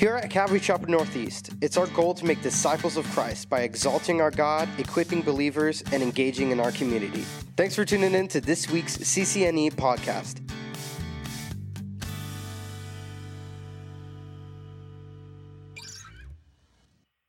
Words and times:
Here 0.00 0.16
at 0.16 0.30
Calvary 0.30 0.60
Chapel 0.60 0.88
Northeast, 0.88 1.50
it's 1.60 1.76
our 1.76 1.86
goal 1.88 2.14
to 2.14 2.24
make 2.24 2.40
disciples 2.40 2.96
of 2.96 3.04
Christ 3.10 3.50
by 3.50 3.60
exalting 3.60 4.22
our 4.22 4.30
God, 4.30 4.66
equipping 4.78 5.20
believers, 5.20 5.84
and 5.92 6.02
engaging 6.02 6.52
in 6.52 6.58
our 6.58 6.72
community. 6.72 7.20
Thanks 7.54 7.74
for 7.74 7.84
tuning 7.84 8.14
in 8.14 8.26
to 8.28 8.40
this 8.40 8.70
week's 8.70 8.96
CCNE 8.96 9.74
podcast. 9.74 10.40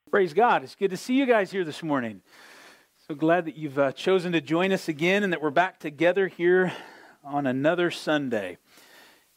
Praise 0.10 0.32
God. 0.32 0.64
It's 0.64 0.76
good 0.76 0.92
to 0.92 0.98
see 0.98 1.16
you 1.16 1.26
guys 1.26 1.52
here 1.52 1.66
this 1.66 1.84
morning. 1.84 2.22
So 3.06 3.16
glad 3.16 3.44
that 3.48 3.58
you've 3.58 3.80
uh, 3.80 3.92
chosen 3.92 4.32
to 4.32 4.40
join 4.40 4.72
us 4.72 4.88
again 4.88 5.26
and 5.26 5.34
that 5.34 5.42
we're 5.42 5.50
back 5.50 5.78
together 5.82 6.30
here 6.30 6.72
on 7.22 7.48
another 7.48 7.92
Sunday. 7.92 8.60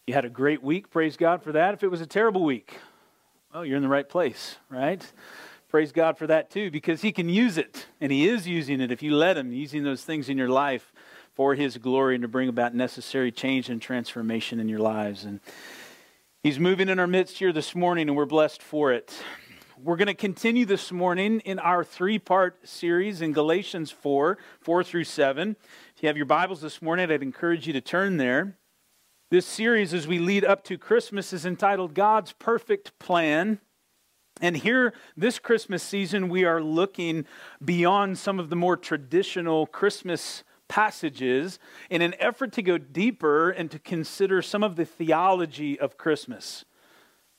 You 0.06 0.14
had 0.14 0.24
a 0.24 0.30
great 0.30 0.62
week. 0.62 0.88
Praise 0.88 1.16
God 1.16 1.42
for 1.42 1.50
that. 1.50 1.74
If 1.74 1.82
it 1.82 1.88
was 1.88 2.00
a 2.00 2.06
terrible 2.06 2.44
week, 2.44 2.74
well, 3.54 3.64
you're 3.64 3.76
in 3.76 3.84
the 3.84 3.88
right 3.88 4.08
place, 4.08 4.56
right? 4.68 5.00
Praise 5.68 5.92
God 5.92 6.18
for 6.18 6.26
that 6.26 6.50
too, 6.50 6.72
because 6.72 7.02
He 7.02 7.12
can 7.12 7.28
use 7.28 7.56
it, 7.56 7.86
and 8.00 8.10
He 8.10 8.28
is 8.28 8.48
using 8.48 8.80
it 8.80 8.90
if 8.90 9.00
you 9.00 9.14
let 9.14 9.38
Him, 9.38 9.52
using 9.52 9.84
those 9.84 10.02
things 10.02 10.28
in 10.28 10.36
your 10.36 10.48
life 10.48 10.92
for 11.34 11.54
His 11.54 11.78
glory 11.78 12.16
and 12.16 12.22
to 12.22 12.28
bring 12.28 12.48
about 12.48 12.74
necessary 12.74 13.30
change 13.30 13.68
and 13.68 13.80
transformation 13.80 14.58
in 14.58 14.68
your 14.68 14.80
lives. 14.80 15.24
And 15.24 15.38
He's 16.42 16.58
moving 16.58 16.88
in 16.88 16.98
our 16.98 17.06
midst 17.06 17.38
here 17.38 17.52
this 17.52 17.76
morning, 17.76 18.08
and 18.08 18.16
we're 18.16 18.26
blessed 18.26 18.60
for 18.60 18.92
it. 18.92 19.22
We're 19.80 19.96
going 19.96 20.08
to 20.08 20.14
continue 20.14 20.66
this 20.66 20.90
morning 20.90 21.38
in 21.40 21.60
our 21.60 21.84
three 21.84 22.18
part 22.18 22.68
series 22.68 23.22
in 23.22 23.32
Galatians 23.32 23.92
4 23.92 24.36
4 24.62 24.84
through 24.84 25.04
7. 25.04 25.54
If 25.96 26.02
you 26.02 26.08
have 26.08 26.16
your 26.16 26.26
Bibles 26.26 26.60
this 26.60 26.82
morning, 26.82 27.08
I'd 27.08 27.22
encourage 27.22 27.68
you 27.68 27.72
to 27.74 27.80
turn 27.80 28.16
there. 28.16 28.56
This 29.30 29.46
series, 29.46 29.94
as 29.94 30.06
we 30.06 30.18
lead 30.18 30.44
up 30.44 30.64
to 30.64 30.76
Christmas, 30.76 31.32
is 31.32 31.46
entitled 31.46 31.94
God's 31.94 32.32
Perfect 32.32 32.96
Plan. 32.98 33.58
And 34.42 34.54
here, 34.54 34.92
this 35.16 35.38
Christmas 35.38 35.82
season, 35.82 36.28
we 36.28 36.44
are 36.44 36.62
looking 36.62 37.24
beyond 37.64 38.18
some 38.18 38.38
of 38.38 38.50
the 38.50 38.56
more 38.56 38.76
traditional 38.76 39.66
Christmas 39.66 40.44
passages 40.68 41.58
in 41.88 42.02
an 42.02 42.14
effort 42.18 42.52
to 42.52 42.62
go 42.62 42.76
deeper 42.76 43.48
and 43.48 43.70
to 43.70 43.78
consider 43.78 44.42
some 44.42 44.62
of 44.62 44.76
the 44.76 44.84
theology 44.84 45.80
of 45.80 45.96
Christmas, 45.96 46.66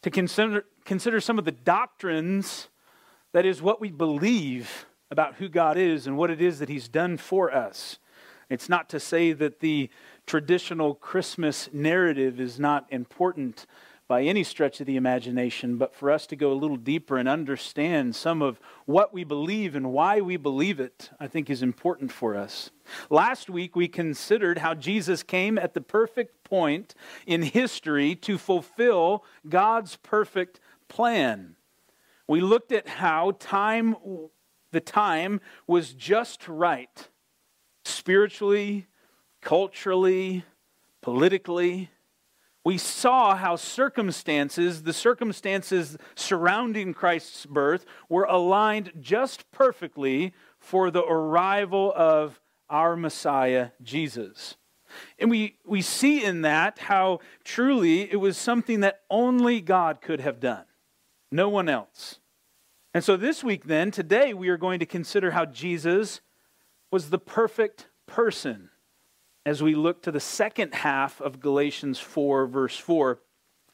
to 0.01 0.09
consider, 0.09 0.65
consider 0.85 1.21
some 1.21 1.37
of 1.37 1.45
the 1.45 1.51
doctrines 1.51 2.69
that 3.31 3.45
is 3.45 3.61
what 3.61 3.79
we 3.79 3.91
believe 3.91 4.87
about 5.11 5.35
who 5.35 5.47
God 5.47 5.77
is 5.77 6.07
and 6.07 6.17
what 6.17 6.31
it 6.31 6.41
is 6.41 6.57
that 6.57 6.69
He's 6.69 6.87
done 6.87 7.17
for 7.17 7.53
us. 7.53 7.99
It's 8.49 8.69
not 8.69 8.89
to 8.89 8.99
say 8.99 9.33
that 9.33 9.59
the 9.59 9.89
traditional 10.25 10.95
Christmas 10.95 11.69
narrative 11.71 12.39
is 12.39 12.59
not 12.59 12.85
important 12.89 13.65
by 14.07 14.21
any 14.21 14.43
stretch 14.43 14.79
of 14.79 14.85
the 14.85 14.97
imagination, 14.97 15.77
but 15.77 15.95
for 15.95 16.11
us 16.11 16.27
to 16.27 16.35
go 16.35 16.51
a 16.51 16.53
little 16.53 16.77
deeper 16.77 17.17
and 17.17 17.27
understand 17.27 18.15
some 18.15 18.41
of 18.41 18.59
what 18.85 19.13
we 19.13 19.23
believe 19.23 19.75
and 19.75 19.91
why 19.91 20.21
we 20.21 20.37
believe 20.37 20.79
it, 20.79 21.09
I 21.19 21.27
think 21.27 21.49
is 21.49 21.63
important 21.63 22.11
for 22.11 22.35
us. 22.35 22.69
Last 23.09 23.49
week, 23.49 23.75
we 23.75 23.87
considered 23.87 24.59
how 24.59 24.75
Jesus 24.75 25.23
came 25.23 25.57
at 25.57 25.73
the 25.73 25.81
perfect 25.81 26.43
point 26.43 26.93
in 27.25 27.41
history 27.41 28.13
to 28.17 28.37
fulfill 28.37 29.25
God's 29.49 29.95
perfect 29.95 30.59
plan. 30.87 31.55
We 32.27 32.41
looked 32.41 32.71
at 32.71 32.87
how 32.87 33.31
time, 33.39 33.95
the 34.71 34.81
time 34.81 35.41
was 35.65 35.93
just 35.93 36.47
right, 36.47 37.09
spiritually, 37.83 38.85
culturally, 39.45 40.43
politically. 41.01 41.91
We 42.65 42.79
saw 42.79 43.35
how 43.35 43.55
circumstances, 43.55 44.81
the 44.81 44.91
circumstances 44.91 45.97
surrounding 46.15 46.95
Christ's 46.95 47.45
birth, 47.45 47.85
were 48.09 48.23
aligned 48.23 48.91
just 48.99 49.49
perfectly 49.51 50.33
for 50.57 50.89
the 50.89 51.03
arrival 51.03 51.93
of 51.95 52.41
our 52.71 52.95
Messiah, 52.97 53.69
Jesus. 53.83 54.55
And 55.19 55.29
we, 55.29 55.57
we 55.63 55.83
see 55.83 56.23
in 56.23 56.41
that 56.41 56.79
how 56.79 57.19
truly 57.43 58.11
it 58.11 58.15
was 58.15 58.37
something 58.37 58.79
that 58.79 59.01
only 59.11 59.61
God 59.61 60.01
could 60.01 60.21
have 60.21 60.39
done, 60.39 60.65
no 61.31 61.49
one 61.49 61.69
else. 61.69 62.19
And 62.95 63.03
so 63.03 63.15
this 63.15 63.43
week, 63.43 63.65
then, 63.65 63.91
today, 63.91 64.33
we 64.33 64.49
are 64.49 64.57
going 64.57 64.79
to 64.79 64.85
consider 64.87 65.31
how 65.31 65.45
Jesus 65.45 66.21
was 66.89 67.11
the 67.11 67.19
perfect 67.19 67.89
person 68.07 68.69
as 69.45 69.61
we 69.61 69.75
look 69.75 70.01
to 70.03 70.11
the 70.11 70.19
second 70.19 70.73
half 70.73 71.21
of 71.21 71.39
Galatians 71.39 71.99
4, 71.99 72.47
verse 72.47 72.77
4. 72.77 73.19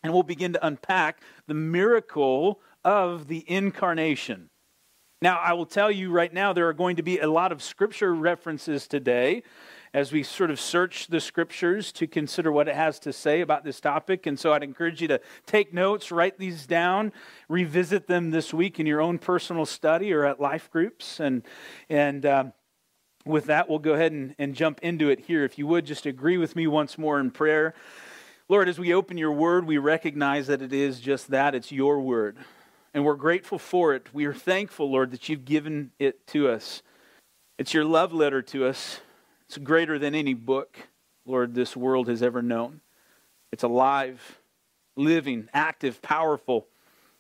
And 0.04 0.12
we'll 0.14 0.24
begin 0.24 0.54
to 0.54 0.66
unpack 0.66 1.22
the 1.48 1.54
miracle 1.54 2.60
of 2.84 3.28
the 3.28 3.46
incarnation. 3.48 4.50
Now, 5.22 5.38
I 5.38 5.54
will 5.54 5.68
tell 5.68 5.92
you 5.92 6.10
right 6.10 6.34
now, 6.34 6.52
there 6.52 6.68
are 6.68 6.74
going 6.74 6.96
to 6.96 7.04
be 7.04 7.20
a 7.20 7.30
lot 7.30 7.52
of 7.52 7.62
scripture 7.62 8.14
references 8.14 8.88
today 8.88 9.44
as 9.94 10.12
we 10.12 10.24
sort 10.24 10.50
of 10.50 10.60
search 10.60 11.08
the 11.08 11.20
scriptures 11.20 11.92
to 11.92 12.08
consider 12.08 12.52
what 12.52 12.68
it 12.68 12.76
has 12.76 12.98
to 13.00 13.14
say 13.14 13.42
about 13.42 13.64
this 13.64 13.80
topic. 13.80 14.26
And 14.26 14.40
so 14.40 14.52
I'd 14.54 14.64
encourage 14.64 15.02
you 15.02 15.08
to 15.10 15.22
take 15.46 15.74
notes, 15.74 16.12
write 16.12 16.40
these 16.40 16.66
down, 16.66 17.12
revisit 17.50 18.08
them 18.08 18.32
this 18.32 18.54
week 18.54 18.80
in 18.80 18.88
your 18.88 19.02
own 19.02 19.20
personal 19.20 19.66
study 19.66 20.12
or 20.12 20.26
at 20.26 20.40
life 20.40 20.72
groups. 20.72 21.20
And, 21.20 21.44
and, 21.88 22.26
um, 22.26 22.54
with 23.26 23.46
that, 23.46 23.70
we'll 23.70 23.80
go 23.80 23.94
ahead 23.94 24.12
and, 24.12 24.36
and 24.38 24.56
jump 24.56 24.80
into 24.82 25.10
it 25.10 25.22
here. 25.22 25.44
If 25.44 25.58
you 25.58 25.68
would, 25.68 25.86
just 25.86 26.06
agree 26.06 26.38
with 26.38 26.56
me 26.56 26.68
once 26.68 26.98
more 26.98 27.20
in 27.20 27.32
prayer. 27.32 27.74
Lord, 28.50 28.68
as 28.68 28.80
we 28.80 28.94
open 28.94 29.18
your 29.18 29.32
word, 29.32 29.66
we 29.66 29.78
recognize 29.78 30.48
that 30.48 30.62
it 30.62 30.74
is 30.74 31.00
just 31.00 31.30
that 31.30 31.56
it's 31.56 31.72
your 31.72 32.02
word. 32.02 32.38
And 32.94 33.06
we're 33.06 33.16
grateful 33.16 33.58
for 33.58 33.94
it. 33.94 34.14
We 34.14 34.26
are 34.26 34.34
thankful, 34.34 34.92
Lord, 34.92 35.12
that 35.12 35.30
you've 35.30 35.46
given 35.46 35.92
it 36.00 36.28
to 36.28 36.50
us. 36.50 36.82
It's 37.58 37.74
your 37.74 37.86
love 37.86 38.12
letter 38.12 38.42
to 38.42 38.66
us. 38.66 39.00
It's 39.48 39.58
greater 39.58 40.00
than 40.00 40.16
any 40.16 40.34
book, 40.34 40.78
Lord, 41.26 41.54
this 41.54 41.78
world 41.78 42.08
has 42.08 42.22
ever 42.24 42.42
known. 42.42 42.82
It's 43.52 43.64
alive, 43.64 44.40
living, 44.96 45.48
active, 45.54 46.02
powerful, 46.02 46.68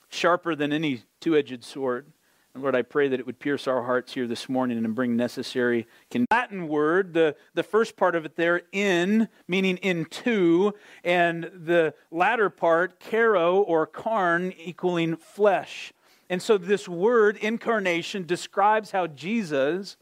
sharper 0.09 0.55
than 0.55 0.73
any 0.73 1.03
two 1.19 1.35
edged 1.35 1.63
sword. 1.63 2.07
And 2.53 2.63
Lord, 2.63 2.75
I 2.75 2.81
pray 2.81 3.07
that 3.07 3.19
it 3.19 3.25
would 3.25 3.39
pierce 3.39 3.67
our 3.67 3.83
hearts 3.83 4.13
here 4.13 4.27
this 4.27 4.49
morning 4.49 4.77
and 4.77 4.93
bring 4.93 5.15
necessary. 5.15 5.87
Latin 6.29 6.67
word, 6.67 7.13
the, 7.13 7.35
the 7.53 7.63
first 7.63 7.95
part 7.95 8.15
of 8.15 8.25
it 8.25 8.35
there, 8.35 8.63
in, 8.71 9.29
meaning 9.47 9.77
into, 9.77 10.73
and 11.03 11.49
the 11.53 11.93
latter 12.11 12.49
part, 12.49 12.99
caro 12.99 13.61
or 13.61 13.87
carn, 13.87 14.53
equaling 14.57 15.15
flesh. 15.15 15.93
And 16.29 16.41
so 16.41 16.57
this 16.57 16.87
word, 16.89 17.37
incarnation, 17.37 18.25
describes 18.25 18.91
how 18.91 19.07
Jesus, 19.07 19.95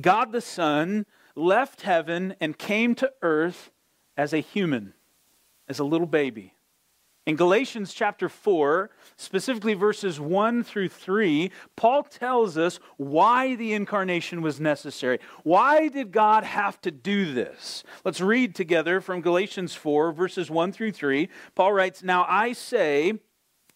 God 0.00 0.32
the 0.32 0.40
Son, 0.40 1.06
left 1.34 1.82
heaven 1.82 2.36
and 2.40 2.56
came 2.56 2.94
to 2.96 3.12
earth 3.22 3.70
as 4.16 4.32
a 4.32 4.38
human, 4.38 4.94
as 5.68 5.80
a 5.80 5.84
little 5.84 6.06
baby. 6.06 6.53
In 7.26 7.36
Galatians 7.36 7.94
chapter 7.94 8.28
4, 8.28 8.90
specifically 9.16 9.72
verses 9.72 10.20
1 10.20 10.62
through 10.62 10.90
3, 10.90 11.50
Paul 11.74 12.02
tells 12.02 12.58
us 12.58 12.78
why 12.98 13.54
the 13.54 13.72
incarnation 13.72 14.42
was 14.42 14.60
necessary. 14.60 15.20
Why 15.42 15.88
did 15.88 16.12
God 16.12 16.44
have 16.44 16.78
to 16.82 16.90
do 16.90 17.32
this? 17.32 17.82
Let's 18.04 18.20
read 18.20 18.54
together 18.54 19.00
from 19.00 19.22
Galatians 19.22 19.74
4, 19.74 20.12
verses 20.12 20.50
1 20.50 20.72
through 20.72 20.92
3. 20.92 21.30
Paul 21.54 21.72
writes 21.72 22.02
Now 22.02 22.26
I 22.28 22.52
say, 22.52 23.14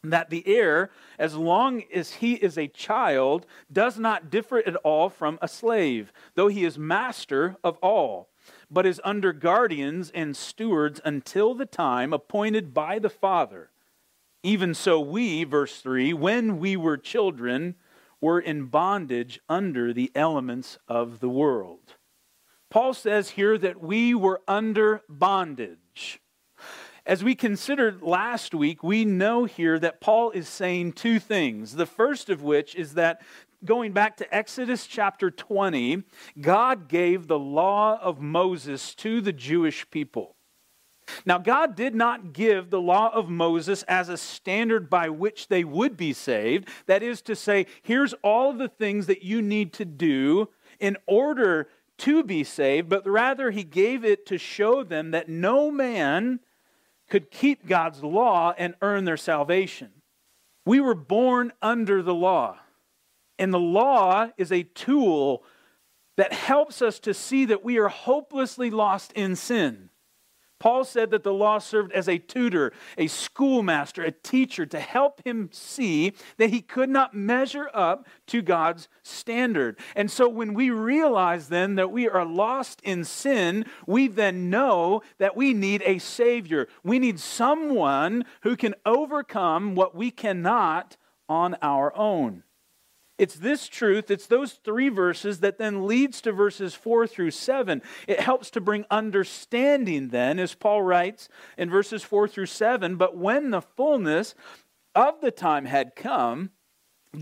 that 0.04 0.30
the 0.30 0.46
heir, 0.46 0.90
as 1.18 1.34
long 1.34 1.82
as 1.92 2.12
he 2.14 2.34
is 2.34 2.56
a 2.56 2.68
child, 2.68 3.46
does 3.72 3.98
not 3.98 4.30
differ 4.30 4.58
at 4.58 4.76
all 4.76 5.08
from 5.08 5.40
a 5.42 5.48
slave, 5.48 6.12
though 6.36 6.46
he 6.46 6.64
is 6.64 6.78
master 6.78 7.56
of 7.64 7.76
all 7.78 8.28
but 8.70 8.86
is 8.86 9.00
under 9.04 9.32
guardians 9.32 10.10
and 10.14 10.36
stewards 10.36 11.00
until 11.04 11.54
the 11.54 11.66
time 11.66 12.12
appointed 12.12 12.74
by 12.74 12.98
the 12.98 13.10
Father. 13.10 13.70
Even 14.42 14.74
so, 14.74 15.00
we, 15.00 15.44
verse 15.44 15.80
3, 15.80 16.12
when 16.12 16.58
we 16.58 16.76
were 16.76 16.96
children, 16.96 17.74
were 18.20 18.40
in 18.40 18.66
bondage 18.66 19.40
under 19.48 19.92
the 19.92 20.10
elements 20.14 20.78
of 20.86 21.20
the 21.20 21.28
world. 21.28 21.96
Paul 22.70 22.92
says 22.94 23.30
here 23.30 23.56
that 23.58 23.80
we 23.80 24.14
were 24.14 24.42
under 24.46 25.02
bondage. 25.08 26.20
As 27.06 27.24
we 27.24 27.34
considered 27.34 28.02
last 28.02 28.54
week, 28.54 28.82
we 28.82 29.06
know 29.06 29.46
here 29.46 29.78
that 29.78 30.00
Paul 30.00 30.30
is 30.32 30.46
saying 30.46 30.92
two 30.92 31.18
things. 31.18 31.76
The 31.76 31.86
first 31.86 32.28
of 32.28 32.42
which 32.42 32.74
is 32.74 32.94
that 32.94 33.22
going 33.64 33.92
back 33.92 34.16
to 34.18 34.34
Exodus 34.34 34.86
chapter 34.86 35.30
20, 35.30 36.02
God 36.40 36.88
gave 36.88 37.26
the 37.26 37.38
law 37.38 37.98
of 38.00 38.20
Moses 38.20 38.94
to 38.96 39.20
the 39.20 39.32
Jewish 39.32 39.88
people. 39.90 40.36
Now, 41.24 41.38
God 41.38 41.74
did 41.74 41.94
not 41.94 42.32
give 42.32 42.70
the 42.70 42.80
law 42.80 43.10
of 43.12 43.30
Moses 43.30 43.82
as 43.84 44.08
a 44.08 44.16
standard 44.16 44.90
by 44.90 45.08
which 45.08 45.48
they 45.48 45.64
would 45.64 45.96
be 45.96 46.12
saved. 46.12 46.68
That 46.86 47.02
is 47.02 47.22
to 47.22 47.34
say, 47.34 47.66
here's 47.82 48.12
all 48.22 48.52
the 48.52 48.68
things 48.68 49.06
that 49.06 49.22
you 49.22 49.40
need 49.40 49.72
to 49.74 49.84
do 49.84 50.48
in 50.78 50.96
order 51.06 51.68
to 51.98 52.22
be 52.22 52.44
saved, 52.44 52.88
but 52.88 53.06
rather, 53.08 53.50
He 53.50 53.64
gave 53.64 54.04
it 54.04 54.26
to 54.26 54.38
show 54.38 54.84
them 54.84 55.10
that 55.10 55.28
no 55.28 55.70
man 55.70 56.40
could 57.08 57.30
keep 57.30 57.66
God's 57.66 58.04
law 58.04 58.54
and 58.56 58.74
earn 58.82 59.04
their 59.04 59.16
salvation. 59.16 59.90
We 60.64 60.80
were 60.80 60.94
born 60.94 61.52
under 61.60 62.02
the 62.02 62.14
law. 62.14 62.58
And 63.38 63.52
the 63.52 63.60
law 63.60 64.30
is 64.36 64.50
a 64.50 64.62
tool 64.62 65.44
that 66.16 66.32
helps 66.32 66.82
us 66.82 66.98
to 67.00 67.14
see 67.14 67.44
that 67.44 67.64
we 67.64 67.78
are 67.78 67.88
hopelessly 67.88 68.70
lost 68.70 69.12
in 69.12 69.36
sin. 69.36 69.90
Paul 70.58 70.84
said 70.84 71.10
that 71.12 71.22
the 71.22 71.32
law 71.32 71.58
served 71.58 71.92
as 71.92 72.08
a 72.08 72.18
tutor, 72.18 72.72
a 72.96 73.06
schoolmaster, 73.06 74.02
a 74.02 74.10
teacher 74.10 74.66
to 74.66 74.80
help 74.80 75.24
him 75.24 75.50
see 75.52 76.14
that 76.36 76.50
he 76.50 76.60
could 76.60 76.90
not 76.90 77.14
measure 77.14 77.70
up 77.72 78.08
to 78.26 78.42
God's 78.42 78.88
standard. 79.04 79.78
And 79.94 80.10
so 80.10 80.28
when 80.28 80.54
we 80.54 80.70
realize 80.70 81.48
then 81.48 81.76
that 81.76 81.92
we 81.92 82.08
are 82.08 82.24
lost 82.24 82.80
in 82.82 83.04
sin, 83.04 83.66
we 83.86 84.08
then 84.08 84.50
know 84.50 85.02
that 85.18 85.36
we 85.36 85.54
need 85.54 85.82
a 85.86 85.98
Savior. 85.98 86.66
We 86.82 86.98
need 86.98 87.20
someone 87.20 88.24
who 88.42 88.56
can 88.56 88.74
overcome 88.84 89.76
what 89.76 89.94
we 89.94 90.10
cannot 90.10 90.96
on 91.28 91.56
our 91.62 91.96
own. 91.96 92.42
It's 93.18 93.34
this 93.34 93.66
truth, 93.68 94.10
it's 94.10 94.26
those 94.26 94.52
three 94.52 94.88
verses 94.88 95.40
that 95.40 95.58
then 95.58 95.86
leads 95.86 96.20
to 96.20 96.32
verses 96.32 96.74
4 96.74 97.08
through 97.08 97.32
7. 97.32 97.82
It 98.06 98.20
helps 98.20 98.48
to 98.50 98.60
bring 98.60 98.86
understanding 98.90 100.08
then, 100.08 100.38
as 100.38 100.54
Paul 100.54 100.82
writes 100.82 101.28
in 101.56 101.68
verses 101.68 102.04
4 102.04 102.28
through 102.28 102.46
7. 102.46 102.94
But 102.96 103.16
when 103.16 103.50
the 103.50 103.60
fullness 103.60 104.36
of 104.94 105.20
the 105.20 105.32
time 105.32 105.64
had 105.64 105.96
come, 105.96 106.50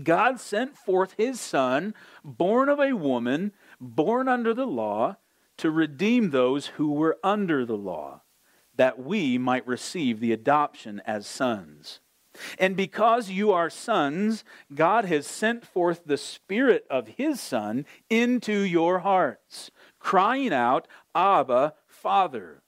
God 0.03 0.39
sent 0.39 0.77
forth 0.77 1.15
his 1.17 1.39
Son, 1.39 1.95
born 2.23 2.69
of 2.69 2.79
a 2.79 2.93
woman, 2.93 3.53
born 3.79 4.27
under 4.27 4.53
the 4.53 4.67
law, 4.67 5.17
to 5.57 5.71
redeem 5.71 6.29
those 6.29 6.67
who 6.67 6.91
were 6.91 7.17
under 7.23 7.65
the 7.65 7.77
law, 7.77 8.21
that 8.75 8.99
we 8.99 9.39
might 9.39 9.65
receive 9.65 10.19
the 10.19 10.31
adoption 10.31 11.01
as 11.05 11.25
sons. 11.25 11.99
And 12.57 12.75
because 12.75 13.29
you 13.29 13.51
are 13.51 13.69
sons, 13.69 14.43
God 14.73 15.05
has 15.05 15.27
sent 15.27 15.65
forth 15.65 16.03
the 16.05 16.17
Spirit 16.17 16.85
of 16.89 17.07
His 17.07 17.39
Son 17.39 17.85
into 18.09 18.59
your 18.59 18.99
hearts, 18.99 19.71
crying 19.99 20.53
out, 20.53 20.87
Abba, 21.15 21.73
Father. 21.87 22.61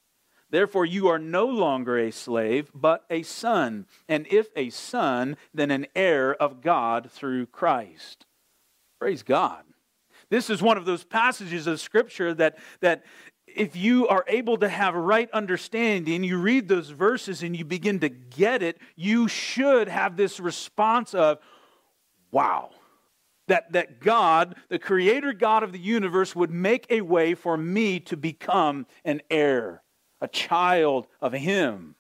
Therefore, 0.52 0.86
you 0.86 1.08
are 1.08 1.20
no 1.20 1.46
longer 1.46 1.98
a 1.98 2.12
slave, 2.12 2.72
but 2.74 3.06
a 3.10 3.22
son. 3.24 3.86
And 4.08 4.26
if 4.32 4.48
a 4.56 4.72
son, 4.72 5.38
then 5.54 5.70
an 5.70 5.88
heir 5.96 6.34
of 6.34 6.62
God 6.62 7.12
through 7.12 7.48
Christ. 7.48 8.26
Praise 9.00 9.22
God. 9.22 9.64
This 10.30 10.50
is 10.50 10.62
one 10.62 10.78
of 10.78 10.86
those 10.86 11.04
passages 11.04 11.68
of 11.68 11.80
Scripture 11.80 12.34
that, 12.36 12.58
that 12.82 13.04
if 13.60 13.76
you 13.76 14.08
are 14.08 14.24
able 14.28 14.58
to 14.58 14.70
have 14.70 14.96
right 14.96 15.30
understanding, 15.32 16.24
you 16.24 16.38
read 16.38 16.70
those 16.70 16.92
verses 16.92 17.44
and 17.44 17.58
you 17.58 17.66
begin 17.66 18.00
to 18.00 18.08
get 18.08 18.64
it, 18.64 18.78
you 18.96 19.28
should 19.28 19.90
have 19.90 20.16
this 20.16 20.40
response 20.40 21.14
of, 21.14 21.40
wow. 22.32 22.70
That, 23.48 23.74
that 23.74 24.00
God, 24.00 24.56
the 24.70 24.80
creator 24.80 25.34
God 25.34 25.64
of 25.64 25.74
the 25.74 25.80
universe, 25.80 26.36
would 26.36 26.52
make 26.52 26.86
a 26.90 27.02
way 27.02 27.34
for 27.34 27.58
me 27.58 28.00
to 28.02 28.16
become 28.16 28.86
an 29.04 29.22
heir, 29.30 29.84
a 30.22 30.28
child 30.28 31.08
of 31.20 31.34
Him. 31.34 31.96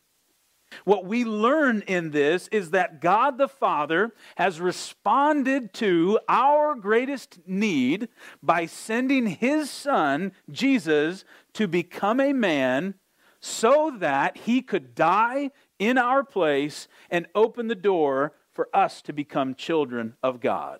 What 0.85 1.05
we 1.05 1.25
learn 1.25 1.81
in 1.87 2.11
this 2.11 2.47
is 2.49 2.71
that 2.71 3.01
God 3.01 3.37
the 3.37 3.47
Father 3.47 4.13
has 4.37 4.61
responded 4.61 5.73
to 5.75 6.19
our 6.27 6.75
greatest 6.75 7.39
need 7.45 8.09
by 8.41 8.65
sending 8.65 9.27
his 9.27 9.69
Son, 9.69 10.31
Jesus, 10.49 11.25
to 11.53 11.67
become 11.67 12.19
a 12.19 12.33
man 12.33 12.95
so 13.39 13.95
that 13.99 14.37
he 14.37 14.61
could 14.61 14.95
die 14.95 15.51
in 15.79 15.97
our 15.97 16.23
place 16.23 16.87
and 17.09 17.27
open 17.33 17.67
the 17.67 17.75
door 17.75 18.33
for 18.51 18.69
us 18.73 19.01
to 19.03 19.13
become 19.13 19.55
children 19.55 20.15
of 20.21 20.41
God. 20.41 20.79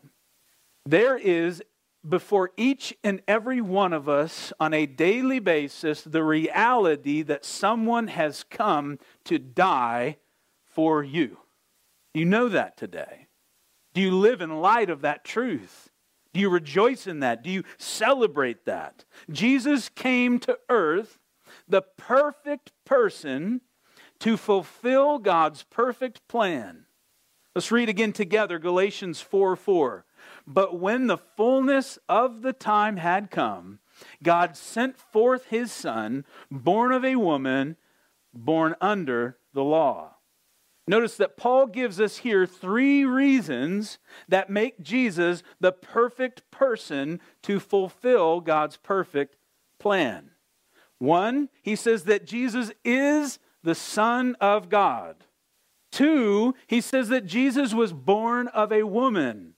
There 0.86 1.18
is 1.18 1.64
before 2.08 2.52
each 2.56 2.96
and 3.04 3.22
every 3.28 3.62
one 3.62 3.94
of 3.94 4.08
us 4.08 4.54
on 4.60 4.74
a 4.74 4.86
daily 4.86 5.40
basis 5.40 6.02
the 6.02 6.24
reality 6.24 7.22
that 7.24 7.44
someone 7.44 8.08
has 8.08 8.44
come 8.44 9.00
to 9.26 9.38
die 9.38 10.18
for 10.66 11.04
you. 11.04 11.38
You 12.14 12.26
know 12.26 12.50
that 12.50 12.78
today. 12.78 13.28
Do 13.94 14.02
you 14.02 14.12
live 14.12 14.42
in 14.42 14.62
light 14.62 14.90
of 14.90 15.02
that 15.02 15.26
truth? 15.26 15.90
Do 16.34 16.40
you 16.40 16.50
rejoice 16.50 17.08
in 17.08 17.20
that? 17.20 17.44
Do 17.44 17.50
you 17.50 17.64
celebrate 17.78 18.66
that? 18.66 19.04
Jesus 19.32 19.90
came 19.90 20.40
to 20.40 20.58
earth, 20.70 21.20
the 21.68 21.82
perfect 21.82 22.72
person, 22.86 23.62
to 24.20 24.38
fulfill 24.38 25.18
God's 25.18 25.64
perfect 25.64 26.28
plan. 26.28 26.86
Let's 27.56 27.72
read 27.72 27.90
again 27.90 28.14
together 28.14 28.60
Galatians 28.60 29.22
4 29.22 29.56
4. 29.56 30.06
But 30.48 30.80
when 30.80 31.08
the 31.08 31.18
fullness 31.18 32.00
of 32.08 32.42
the 32.42 32.54
time 32.54 32.98
had 32.98 33.32
come, 33.32 33.80
God 34.24 34.56
sent 34.56 34.98
forth 34.98 35.46
his 35.46 35.72
Son, 35.72 36.26
born 36.50 36.92
of 36.92 37.04
a 37.04 37.16
woman, 37.16 37.78
born 38.34 38.76
under 38.82 39.38
the 39.54 39.64
law. 39.64 40.16
Notice 40.88 41.18
that 41.18 41.38
Paul 41.38 41.68
gives 41.68 42.02
us 42.02 42.18
here 42.18 42.48
three 42.48 43.06
reasons 43.06 44.00
that 44.28 44.50
make 44.50 44.82
Jesus 44.82 45.44
the 45.60 45.72
perfect 45.72 46.50
person 46.50 47.22
to 47.44 47.60
fulfill 47.60 48.42
God's 48.42 48.78
perfect 48.78 49.36
plan. 49.78 50.32
One, 50.98 51.50
he 51.62 51.76
says 51.76 52.06
that 52.06 52.26
Jesus 52.26 52.72
is 52.84 53.38
the 53.62 53.76
Son 53.76 54.36
of 54.42 54.70
God. 54.70 55.26
Two, 55.92 56.56
he 56.66 56.82
says 56.82 57.10
that 57.10 57.26
Jesus 57.26 57.74
was 57.74 57.94
born 57.94 58.48
of 58.48 58.72
a 58.72 58.84
woman. 58.84 59.54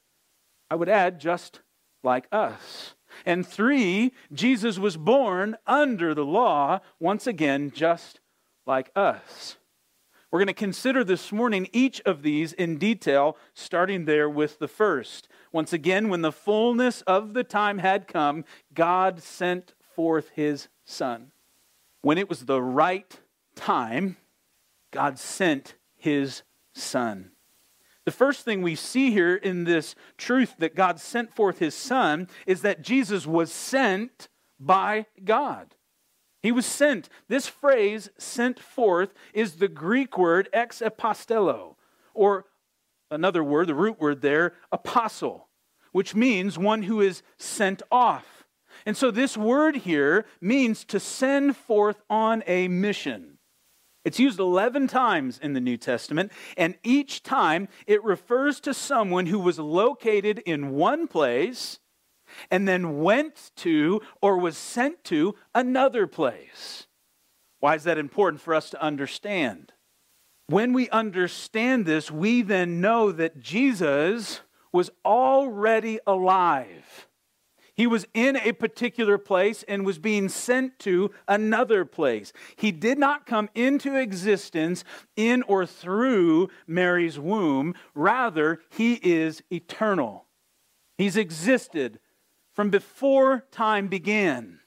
I 0.72 0.76
would 0.76 0.88
add, 0.88 1.20
just 1.20 1.60
like 2.02 2.28
us. 2.32 2.96
And 3.26 3.46
three, 3.46 4.14
Jesus 4.32 4.80
was 4.80 4.96
born 4.96 5.58
under 5.68 6.16
the 6.16 6.24
law, 6.24 6.80
once 6.98 7.28
again, 7.28 7.72
just 7.76 8.22
like 8.66 8.90
us. 8.96 9.58
We're 10.32 10.40
going 10.40 10.48
to 10.48 10.54
consider 10.54 11.04
this 11.04 11.34
morning 11.34 11.68
each 11.74 12.00
of 12.06 12.22
these 12.22 12.54
in 12.54 12.78
detail, 12.78 13.36
starting 13.54 14.06
there 14.06 14.30
with 14.30 14.60
the 14.60 14.70
first. 14.70 15.28
Once 15.52 15.74
again, 15.74 16.08
when 16.08 16.22
the 16.22 16.32
fullness 16.32 17.02
of 17.02 17.34
the 17.34 17.44
time 17.44 17.80
had 17.80 18.08
come, 18.08 18.46
God 18.74 19.22
sent 19.22 19.74
forth 19.94 20.30
his 20.36 20.70
Son. 20.86 21.34
When 22.02 22.18
it 22.18 22.30
was 22.30 22.46
the 22.46 22.62
right 22.62 23.20
time, 23.58 24.16
God 24.94 25.20
sent 25.20 25.76
his 25.98 26.44
Son. 26.74 27.32
The 28.06 28.12
first 28.12 28.46
thing 28.46 28.62
we 28.62 28.76
see 28.76 29.12
here 29.12 29.36
in 29.36 29.64
this 29.64 29.96
truth 30.18 30.56
that 30.58 30.76
God 30.76 31.00
sent 31.00 31.34
forth 31.34 31.60
his 31.60 31.76
Son 31.76 32.28
is 32.48 32.62
that 32.62 32.82
Jesus 32.82 33.28
was 33.28 33.52
sent 33.52 34.28
by 34.60 35.06
God. 35.24 35.76
He 36.42 36.52
was 36.52 36.66
sent. 36.66 37.10
This 37.28 37.48
phrase, 37.48 38.10
sent 38.18 38.60
forth, 38.60 39.14
is 39.34 39.56
the 39.56 39.68
Greek 39.68 40.18
word 40.18 40.50
ex 40.52 40.80
apostello, 40.80 41.76
or 42.16 42.46
another 43.12 43.44
word, 43.44 43.68
the 43.68 43.76
root 43.76 44.00
word 44.00 44.22
there, 44.22 44.54
apostle, 44.72 45.50
which 45.92 46.16
means 46.16 46.58
one 46.58 46.84
who 46.84 47.02
is 47.02 47.22
sent 47.38 47.84
off. 47.92 48.46
And 48.86 48.98
so 48.98 49.12
this 49.12 49.38
word 49.38 49.76
here 49.78 50.26
means 50.40 50.84
to 50.86 51.00
send 51.00 51.56
forth 51.56 52.02
on 52.10 52.44
a 52.48 52.68
mission. 52.68 53.31
It's 54.04 54.20
used 54.20 54.40
11 54.40 54.88
times 54.88 55.40
in 55.42 55.54
the 55.54 55.62
New 55.62 55.78
Testament, 55.78 56.32
and 56.58 56.76
each 56.84 57.22
time 57.22 57.68
it 57.86 58.04
refers 58.04 58.60
to 58.62 58.74
someone 58.74 59.28
who 59.28 59.40
was 59.40 59.60
located 59.60 60.40
in 60.40 60.72
one 60.72 61.08
place 61.08 61.80
and 62.50 62.68
then 62.68 63.00
went 63.00 63.52
to 63.58 64.02
or 64.22 64.38
was 64.38 64.58
sent 64.58 65.04
to 65.06 65.36
another 65.54 66.08
place. 66.08 66.88
Why 67.60 67.76
is 67.76 67.84
that 67.84 68.00
important 68.00 68.42
for 68.42 68.56
us 68.56 68.72
to 68.72 68.82
understand? 68.82 69.74
When 70.48 70.74
we 70.74 70.90
understand 70.90 71.86
this, 71.86 72.10
we 72.10 72.42
then 72.42 72.82
know 72.82 73.12
that 73.12 73.40
Jesus 73.40 74.42
was 74.74 74.90
already 75.06 76.00
alive. 76.08 77.08
He 77.82 77.88
was 77.88 78.06
in 78.14 78.36
a 78.36 78.52
particular 78.52 79.18
place 79.18 79.64
and 79.68 79.84
was 79.84 79.98
being 79.98 80.30
sent 80.30 80.78
to 80.82 81.10
another 81.28 81.84
place. 81.84 82.32
He 82.56 82.72
did 82.72 83.00
not 83.00 83.26
come 83.26 83.50
into 83.56 83.96
existence 83.96 84.84
in 85.16 85.42
or 85.48 85.66
through 85.66 86.50
Mary's 86.68 87.18
womb. 87.18 87.74
Rather, 87.96 88.62
he 88.70 89.00
is 89.02 89.42
eternal. 89.52 90.28
He's 90.96 91.18
existed 91.18 91.98
from 92.54 92.70
before 92.70 93.48
time 93.50 93.88
began. 93.88 94.60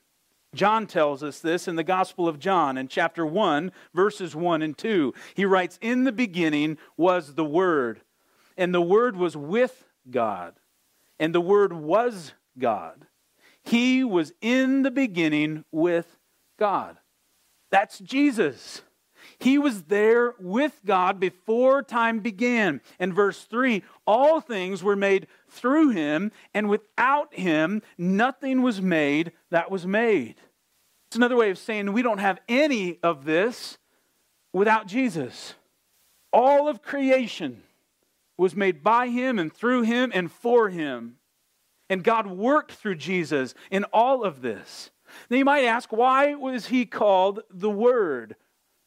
John 0.52 0.88
tells 0.88 1.22
us 1.22 1.38
this 1.38 1.68
in 1.68 1.76
the 1.76 1.84
Gospel 1.84 2.26
of 2.26 2.40
John 2.40 2.76
in 2.76 2.88
chapter 2.88 3.24
1, 3.24 3.70
verses 3.94 4.34
1 4.34 4.60
and 4.60 4.76
2. 4.76 5.14
He 5.34 5.44
writes, 5.44 5.78
In 5.80 6.02
the 6.02 6.10
beginning 6.10 6.78
was 6.96 7.36
the 7.36 7.44
Word, 7.44 8.00
and 8.56 8.74
the 8.74 8.82
Word 8.82 9.14
was 9.14 9.36
with 9.36 9.84
God, 10.10 10.54
and 11.20 11.32
the 11.32 11.40
Word 11.40 11.72
was 11.72 12.32
God. 12.58 13.06
He 13.62 14.04
was 14.04 14.32
in 14.40 14.82
the 14.82 14.90
beginning 14.90 15.64
with 15.72 16.18
God. 16.58 16.98
That's 17.70 17.98
Jesus. 17.98 18.82
He 19.38 19.58
was 19.58 19.84
there 19.84 20.34
with 20.38 20.80
God 20.84 21.18
before 21.18 21.82
time 21.82 22.20
began. 22.20 22.80
And 22.98 23.14
verse 23.14 23.44
3 23.44 23.82
all 24.06 24.40
things 24.40 24.82
were 24.82 24.96
made 24.96 25.26
through 25.48 25.90
him, 25.90 26.30
and 26.52 26.68
without 26.68 27.34
him, 27.34 27.82
nothing 27.96 28.62
was 28.62 28.82
made 28.82 29.32
that 29.50 29.70
was 29.70 29.86
made. 29.86 30.36
It's 31.08 31.16
another 31.16 31.36
way 31.36 31.50
of 31.50 31.58
saying 31.58 31.92
we 31.92 32.02
don't 32.02 32.18
have 32.18 32.40
any 32.48 32.98
of 33.02 33.24
this 33.24 33.78
without 34.52 34.86
Jesus. 34.86 35.54
All 36.32 36.68
of 36.68 36.82
creation 36.82 37.62
was 38.36 38.56
made 38.56 38.82
by 38.82 39.08
him 39.08 39.38
and 39.38 39.52
through 39.52 39.82
him 39.82 40.10
and 40.14 40.30
for 40.30 40.68
him. 40.68 41.16
And 41.90 42.02
God 42.02 42.26
worked 42.26 42.72
through 42.72 42.96
Jesus 42.96 43.54
in 43.70 43.84
all 43.84 44.24
of 44.24 44.40
this. 44.40 44.90
Now 45.30 45.36
you 45.36 45.44
might 45.44 45.64
ask, 45.64 45.92
why 45.92 46.34
was 46.34 46.66
he 46.66 46.86
called 46.86 47.40
the 47.50 47.70
Word 47.70 48.36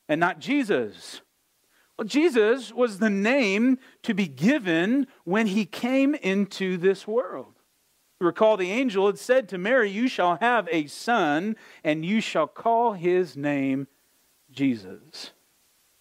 and 0.10 0.20
not 0.20 0.40
Jesus? 0.40 1.22
Well, 1.98 2.08
Jesus 2.08 2.72
was 2.72 3.00
the 3.00 3.10
name 3.10 3.80
to 4.04 4.14
be 4.14 4.28
given 4.28 5.08
when 5.24 5.48
he 5.48 5.66
came 5.66 6.14
into 6.16 6.78
this 6.78 7.08
world. 7.08 7.56
recall 8.20 8.58
the 8.58 8.72
angel 8.72 9.08
had 9.08 9.18
said 9.18 9.50
to 9.50 9.58
Mary, 9.58 9.90
You 9.90 10.08
shall 10.08 10.38
have 10.38 10.68
a 10.72 10.88
son, 10.88 11.56
and 11.84 12.06
you 12.06 12.22
shall 12.22 12.48
call 12.48 12.94
his 12.94 13.36
name 13.36 13.88
Jesus. 14.52 15.32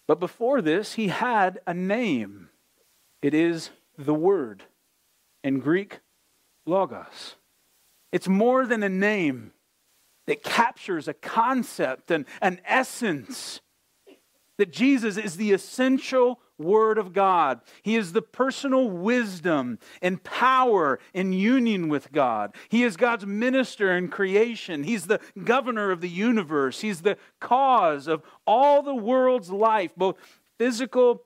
But 0.07 0.19
before 0.19 0.61
this, 0.61 0.93
he 0.93 1.07
had 1.07 1.59
a 1.65 1.73
name. 1.73 2.49
It 3.21 3.33
is 3.33 3.71
the 3.97 4.13
Word. 4.13 4.63
In 5.43 5.59
Greek, 5.59 5.99
Logos. 6.67 7.35
It's 8.11 8.27
more 8.27 8.65
than 8.65 8.83
a 8.83 8.89
name 8.89 9.51
that 10.27 10.43
captures 10.43 11.07
a 11.07 11.13
concept 11.13 12.11
and 12.11 12.25
an 12.41 12.59
essence. 12.65 13.61
That 14.57 14.71
Jesus 14.71 15.17
is 15.17 15.37
the 15.37 15.53
essential 15.53 16.39
Word 16.57 16.97
of 16.97 17.13
God. 17.13 17.61
He 17.83 17.95
is 17.95 18.13
the 18.13 18.21
personal 18.21 18.89
wisdom 18.89 19.77
and 20.01 20.23
power 20.23 20.99
in 21.13 21.31
union 21.31 21.87
with 21.89 22.11
God. 22.11 22.55
He 22.69 22.83
is 22.83 22.97
God's 22.97 23.27
minister 23.27 23.95
in 23.95 24.07
creation. 24.07 24.83
He's 24.83 25.05
the 25.05 25.21
governor 25.43 25.91
of 25.91 26.01
the 26.01 26.09
universe. 26.09 26.81
He's 26.81 27.01
the 27.01 27.17
cause 27.39 28.07
of 28.07 28.23
all 28.47 28.81
the 28.81 28.95
world's 28.95 29.51
life, 29.51 29.91
both 29.95 30.17
physical 30.57 31.23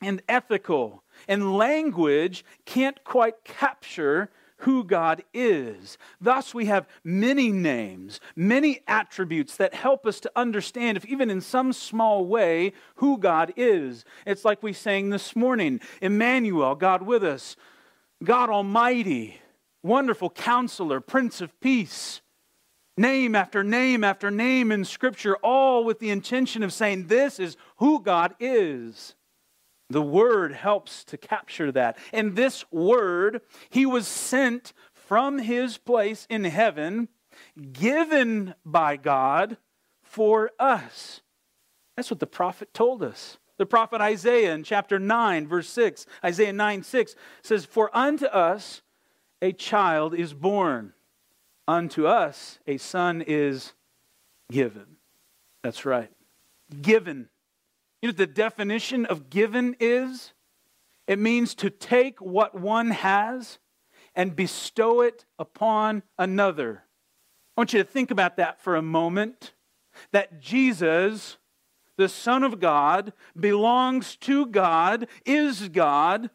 and 0.00 0.20
ethical. 0.28 1.04
And 1.28 1.56
language 1.56 2.44
can't 2.66 3.04
quite 3.04 3.44
capture 3.44 4.30
who 4.62 4.84
God 4.84 5.22
is. 5.34 5.98
Thus, 6.20 6.54
we 6.54 6.66
have 6.66 6.88
many 7.02 7.50
names, 7.50 8.20
many 8.36 8.80
attributes 8.86 9.56
that 9.56 9.74
help 9.74 10.06
us 10.06 10.20
to 10.20 10.32
understand, 10.36 10.96
if 10.96 11.04
even 11.04 11.30
in 11.30 11.40
some 11.40 11.72
small 11.72 12.24
way, 12.26 12.72
who 12.96 13.18
God 13.18 13.52
is. 13.56 14.04
It's 14.24 14.44
like 14.44 14.62
we 14.62 14.72
sang 14.72 15.10
this 15.10 15.34
morning 15.34 15.80
Emmanuel, 16.00 16.74
God 16.74 17.02
with 17.02 17.24
us, 17.24 17.56
God 18.22 18.50
Almighty, 18.50 19.40
wonderful 19.82 20.30
counselor, 20.30 21.00
Prince 21.00 21.40
of 21.40 21.58
Peace. 21.60 22.20
Name 22.96 23.34
after 23.34 23.64
name 23.64 24.04
after 24.04 24.30
name 24.30 24.70
in 24.70 24.84
Scripture, 24.84 25.36
all 25.36 25.84
with 25.84 25.98
the 25.98 26.10
intention 26.10 26.62
of 26.62 26.72
saying, 26.72 27.06
This 27.06 27.40
is 27.40 27.56
who 27.78 28.00
God 28.00 28.34
is. 28.38 29.14
The 29.92 30.02
Word 30.02 30.52
helps 30.52 31.04
to 31.04 31.16
capture 31.16 31.70
that. 31.72 31.98
And 32.12 32.34
this 32.34 32.64
Word, 32.70 33.42
He 33.70 33.86
was 33.86 34.06
sent 34.06 34.72
from 34.92 35.38
His 35.38 35.78
place 35.78 36.26
in 36.28 36.44
heaven, 36.44 37.08
given 37.72 38.54
by 38.64 38.96
God 38.96 39.56
for 40.02 40.50
us. 40.58 41.20
That's 41.96 42.10
what 42.10 42.20
the 42.20 42.26
prophet 42.26 42.72
told 42.72 43.02
us. 43.02 43.38
The 43.58 43.66
prophet 43.66 44.00
Isaiah 44.00 44.54
in 44.54 44.64
chapter 44.64 44.98
9, 44.98 45.46
verse 45.46 45.68
6, 45.68 46.06
Isaiah 46.24 46.52
9, 46.52 46.82
6 46.82 47.14
says, 47.42 47.64
For 47.64 47.90
unto 47.96 48.26
us 48.26 48.82
a 49.40 49.52
child 49.52 50.14
is 50.14 50.32
born, 50.32 50.94
unto 51.68 52.06
us 52.06 52.58
a 52.66 52.78
son 52.78 53.22
is 53.26 53.74
given. 54.50 54.96
That's 55.62 55.84
right. 55.84 56.10
Given. 56.80 57.28
You 58.02 58.08
know 58.08 58.10
what 58.10 58.16
the 58.16 58.26
definition 58.26 59.06
of 59.06 59.30
given 59.30 59.76
is? 59.78 60.32
It 61.06 61.20
means 61.20 61.54
to 61.54 61.70
take 61.70 62.20
what 62.20 62.58
one 62.58 62.90
has 62.90 63.60
and 64.16 64.34
bestow 64.34 65.02
it 65.02 65.24
upon 65.38 66.02
another. 66.18 66.82
I 67.56 67.60
want 67.60 67.72
you 67.72 67.78
to 67.78 67.88
think 67.88 68.10
about 68.10 68.36
that 68.38 68.60
for 68.60 68.74
a 68.74 68.82
moment. 68.82 69.52
That 70.10 70.40
Jesus, 70.40 71.36
the 71.96 72.08
Son 72.08 72.42
of 72.42 72.58
God, 72.58 73.12
belongs 73.38 74.16
to 74.16 74.46
God, 74.46 75.06
is 75.24 75.68
God, 75.68 76.30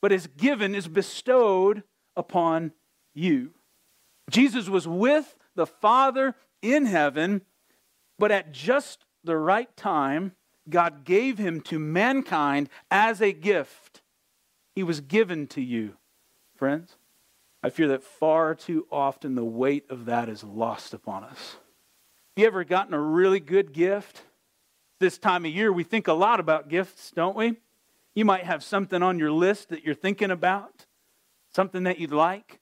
but 0.00 0.12
is 0.12 0.28
given, 0.28 0.76
is 0.76 0.86
bestowed 0.86 1.82
upon 2.14 2.72
you. 3.14 3.50
Jesus 4.30 4.68
was 4.68 4.86
with 4.86 5.34
the 5.56 5.66
Father 5.66 6.36
in 6.62 6.86
heaven, 6.86 7.42
but 8.16 8.30
at 8.30 8.52
just 8.52 9.06
the 9.24 9.36
right 9.36 9.74
time, 9.76 10.32
God 10.68 11.04
gave 11.04 11.38
him 11.38 11.60
to 11.62 11.78
mankind 11.78 12.68
as 12.90 13.20
a 13.20 13.32
gift. 13.32 14.02
He 14.74 14.82
was 14.82 15.00
given 15.00 15.46
to 15.48 15.60
you, 15.60 15.96
friends. 16.54 16.96
I 17.62 17.70
fear 17.70 17.88
that 17.88 18.02
far 18.02 18.54
too 18.54 18.86
often 18.90 19.34
the 19.34 19.44
weight 19.44 19.84
of 19.90 20.06
that 20.06 20.28
is 20.28 20.44
lost 20.44 20.94
upon 20.94 21.24
us. 21.24 21.56
Have 22.36 22.42
you 22.42 22.46
ever 22.46 22.64
gotten 22.64 22.94
a 22.94 23.00
really 23.00 23.40
good 23.40 23.72
gift? 23.72 24.22
This 24.98 25.18
time 25.18 25.44
of 25.44 25.50
year, 25.50 25.72
we 25.72 25.82
think 25.82 26.08
a 26.08 26.12
lot 26.12 26.40
about 26.40 26.68
gifts, 26.68 27.10
don't 27.10 27.36
we? 27.36 27.56
You 28.14 28.24
might 28.24 28.44
have 28.44 28.62
something 28.62 29.02
on 29.02 29.18
your 29.18 29.32
list 29.32 29.70
that 29.70 29.84
you're 29.84 29.94
thinking 29.94 30.30
about, 30.30 30.86
something 31.54 31.84
that 31.84 31.98
you'd 31.98 32.12
like. 32.12 32.60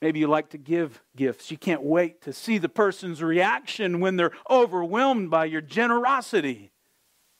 Maybe 0.00 0.20
you 0.20 0.28
like 0.28 0.50
to 0.50 0.58
give 0.58 1.02
gifts. 1.16 1.50
You 1.50 1.58
can't 1.58 1.82
wait 1.82 2.20
to 2.22 2.32
see 2.32 2.58
the 2.58 2.68
person's 2.68 3.22
reaction 3.22 4.00
when 4.00 4.16
they're 4.16 4.32
overwhelmed 4.48 5.30
by 5.30 5.46
your 5.46 5.60
generosity. 5.60 6.70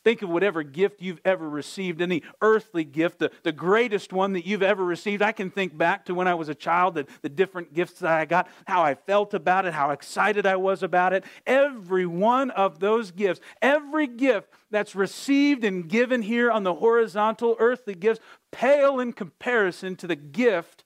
Think 0.08 0.22
of 0.22 0.30
whatever 0.30 0.62
gift 0.62 1.02
you've 1.02 1.20
ever 1.22 1.46
received, 1.46 2.00
any 2.00 2.22
earthly 2.40 2.82
gift, 2.82 3.18
the, 3.18 3.30
the 3.42 3.52
greatest 3.52 4.10
one 4.10 4.32
that 4.32 4.46
you've 4.46 4.62
ever 4.62 4.82
received. 4.82 5.20
I 5.20 5.32
can 5.32 5.50
think 5.50 5.76
back 5.76 6.06
to 6.06 6.14
when 6.14 6.26
I 6.26 6.32
was 6.32 6.48
a 6.48 6.54
child, 6.54 6.94
the, 6.94 7.06
the 7.20 7.28
different 7.28 7.74
gifts 7.74 8.00
that 8.00 8.10
I 8.10 8.24
got, 8.24 8.48
how 8.66 8.82
I 8.82 8.94
felt 8.94 9.34
about 9.34 9.66
it, 9.66 9.74
how 9.74 9.90
excited 9.90 10.46
I 10.46 10.56
was 10.56 10.82
about 10.82 11.12
it. 11.12 11.24
Every 11.46 12.06
one 12.06 12.50
of 12.52 12.80
those 12.80 13.10
gifts, 13.10 13.42
every 13.60 14.06
gift 14.06 14.48
that's 14.70 14.94
received 14.94 15.62
and 15.62 15.86
given 15.86 16.22
here 16.22 16.50
on 16.50 16.62
the 16.62 16.76
horizontal 16.76 17.54
earthly 17.58 17.94
gifts, 17.94 18.20
pale 18.50 19.00
in 19.00 19.12
comparison 19.12 19.94
to 19.96 20.06
the 20.06 20.16
gift 20.16 20.84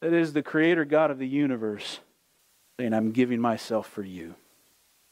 that 0.00 0.12
is 0.12 0.32
the 0.32 0.42
Creator 0.42 0.86
God 0.86 1.12
of 1.12 1.20
the 1.20 1.28
universe, 1.28 2.00
saying, 2.80 2.94
I'm 2.94 3.12
giving 3.12 3.40
myself 3.40 3.86
for 3.86 4.02
you. 4.02 4.34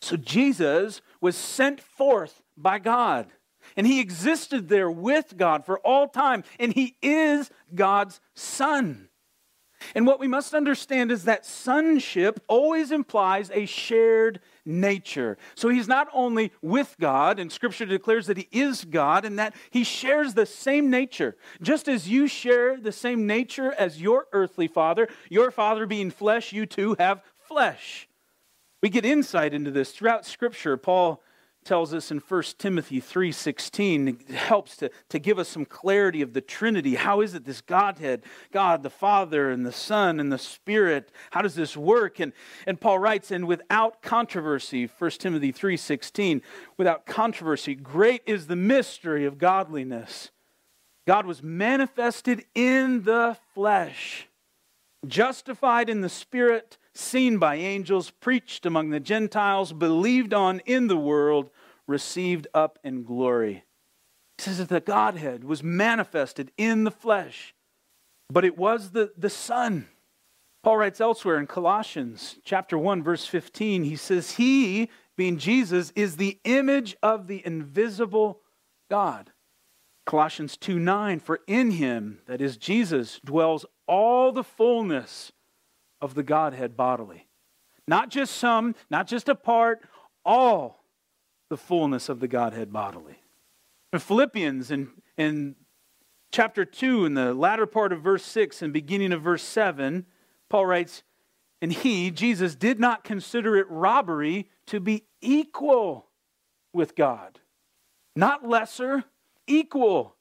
So 0.01 0.17
Jesus 0.17 1.03
was 1.21 1.37
sent 1.37 1.81
forth 1.81 2.43
by 2.63 2.79
God. 2.79 3.29
And 3.77 3.87
he 3.87 4.01
existed 4.01 4.69
there 4.69 4.91
with 4.91 5.37
God 5.37 5.65
for 5.65 5.79
all 5.81 6.09
time. 6.09 6.45
And 6.59 6.73
he 6.73 6.97
is 7.03 7.51
God's 7.75 8.21
son. 8.35 9.09
And 9.95 10.07
what 10.07 10.21
we 10.21 10.27
must 10.27 10.55
understand 10.55 11.13
is 11.13 11.25
that 11.25 11.47
sonship 11.47 12.41
always 12.49 12.91
implies 12.91 13.51
a 13.53 13.67
shared 13.67 14.41
nature. 14.65 15.39
So 15.55 15.69
he's 15.69 15.89
not 15.89 16.09
only 16.13 16.53
with 16.61 16.97
God, 17.01 17.39
and 17.39 17.51
scripture 17.51 17.87
declares 17.87 18.27
that 18.27 18.37
he 18.37 18.49
is 18.51 18.85
God 18.85 19.25
and 19.25 19.39
that 19.39 19.55
he 19.71 19.85
shares 19.85 20.35
the 20.35 20.47
same 20.47 20.91
nature. 20.91 21.37
Just 21.63 21.89
as 21.89 22.09
you 22.09 22.27
share 22.27 22.77
the 22.77 22.93
same 22.93 23.27
nature 23.27 23.73
as 23.73 24.01
your 24.01 24.27
earthly 24.33 24.69
father, 24.69 25.09
your 25.29 25.51
father 25.51 25.87
being 25.87 26.11
flesh, 26.11 26.53
you 26.53 26.67
too 26.67 26.97
have 26.99 27.23
flesh. 27.37 28.09
We 28.83 28.89
get 28.89 29.05
insight 29.05 29.55
into 29.55 29.71
this 29.71 29.93
throughout 29.93 30.27
scripture. 30.27 30.77
Paul 30.77 31.23
tells 31.69 31.93
us 31.93 32.11
in 32.11 32.19
1 32.19 32.43
Timothy 32.57 32.99
3:16 32.99 34.31
helps 34.31 34.79
to, 34.79 34.91
to 35.11 35.19
give 35.19 35.39
us 35.39 35.51
some 35.51 35.67
clarity 35.67 36.23
of 36.23 36.33
the 36.33 36.41
Trinity. 36.41 36.95
How 36.95 37.21
is 37.21 37.35
it 37.35 37.45
this 37.45 37.61
Godhead, 37.61 38.23
God 38.51 38.83
the 38.83 38.89
Father 38.89 39.51
and 39.51 39.67
the 39.67 39.73
Son 39.73 40.19
and 40.19 40.33
the 40.33 40.39
Spirit, 40.39 41.13
how 41.31 41.43
does 41.43 41.55
this 41.55 41.77
work? 41.77 42.21
And, 42.21 42.33
and 42.67 42.81
Paul 42.81 42.99
writes, 42.99 43.31
and 43.31 43.47
without 43.47 44.01
controversy, 44.01 44.87
1 44.87 45.11
Timothy 45.21 45.53
3:16, 45.53 46.41
without 46.79 47.05
controversy, 47.05 47.75
great 47.75 48.23
is 48.25 48.47
the 48.47 48.57
mystery 48.57 49.27
of 49.27 49.37
godliness. 49.37 50.31
God 51.07 51.27
was 51.27 51.43
manifested 51.43 52.47
in 52.55 53.03
the 53.03 53.37
flesh, 53.55 54.27
justified 55.07 55.91
in 55.91 56.01
the 56.01 56.09
Spirit, 56.09 56.79
seen 56.95 57.39
by 57.39 57.57
angels, 57.57 58.11
preached 58.11 58.65
among 58.65 58.89
the 58.89 59.01
Gentiles, 59.01 59.75
believed 59.75 60.33
on 60.33 60.61
in 60.61 60.87
the 60.87 60.97
world, 60.97 61.51
received 61.89 62.47
up 62.55 62.79
in 62.85 63.03
glory. 63.03 63.65
He 64.37 64.45
says 64.45 64.59
that 64.59 64.69
the 64.69 64.81
Godhead 64.81 65.43
was 65.43 65.65
manifested 65.65 66.53
in 66.57 66.85
the 66.85 66.93
flesh, 66.93 67.55
but 68.31 68.45
it 68.45 68.57
was 68.57 68.91
the, 68.91 69.13
the 69.17 69.31
Son. 69.31 69.89
Paul 70.63 70.77
writes 70.77 71.01
elsewhere 71.01 71.39
in 71.39 71.47
Colossians 71.47 72.37
chapter 72.45 72.79
1, 72.79 73.03
verse 73.03 73.27
15, 73.27 73.85
he 73.85 73.97
says, 73.97 74.33
He 74.33 74.91
being 75.17 75.39
Jesus, 75.39 75.93
is 75.97 76.17
the 76.17 76.39
image 76.45 76.97
of 77.03 77.27
the 77.27 77.45
invisible 77.45 78.41
God. 78.91 79.33
Colossians 80.07 80.57
2 80.57 80.79
9, 80.79 81.21
for 81.21 81.41
in 81.47 81.73
him, 81.73 82.21
that 82.27 82.41
is 82.41 82.57
Jesus, 82.57 83.21
dwells 83.25 83.67
all 83.87 84.33
the 84.33 84.45
fullness 84.45 85.33
of 86.01 86.15
the 86.15 86.23
Godhead 86.23 86.77
bodily. 86.77 87.29
Not 87.87 88.11
just 88.11 88.37
some, 88.37 88.75
not 88.91 89.07
just 89.07 89.29
a 89.29 89.35
part, 89.35 89.81
all 90.25 90.78
the 91.49 91.57
fullness 91.57 92.09
of 92.09 92.21
the 92.21 92.29
Godhead 92.29 92.73
bodily. 92.73 93.23
In 93.93 93.99
Philippians 93.99 94.71
in, 94.71 94.91
in 95.17 95.57
chapter 96.31 96.65
2, 96.65 97.07
in 97.07 97.15
the 97.15 97.33
latter 97.35 97.67
part 97.67 97.93
of 97.93 98.03
verse 98.03 98.25
6 98.25 98.63
and 98.63 98.73
beginning 98.73 99.13
of 99.13 99.23
verse 99.23 99.43
7, 99.43 100.05
Paul 100.49 100.67
writes, 100.67 101.03
And 101.63 101.73
he, 101.73 102.11
Jesus, 102.11 102.55
did 102.55 102.79
not 102.79 103.05
consider 103.05 103.57
it 103.57 103.67
robbery 103.71 104.49
to 104.67 104.81
be 104.81 105.05
equal 105.21 106.07
with 106.73 106.95
God, 106.95 107.41
not 108.15 108.47
lesser, 108.47 109.05
equal. 109.47 110.15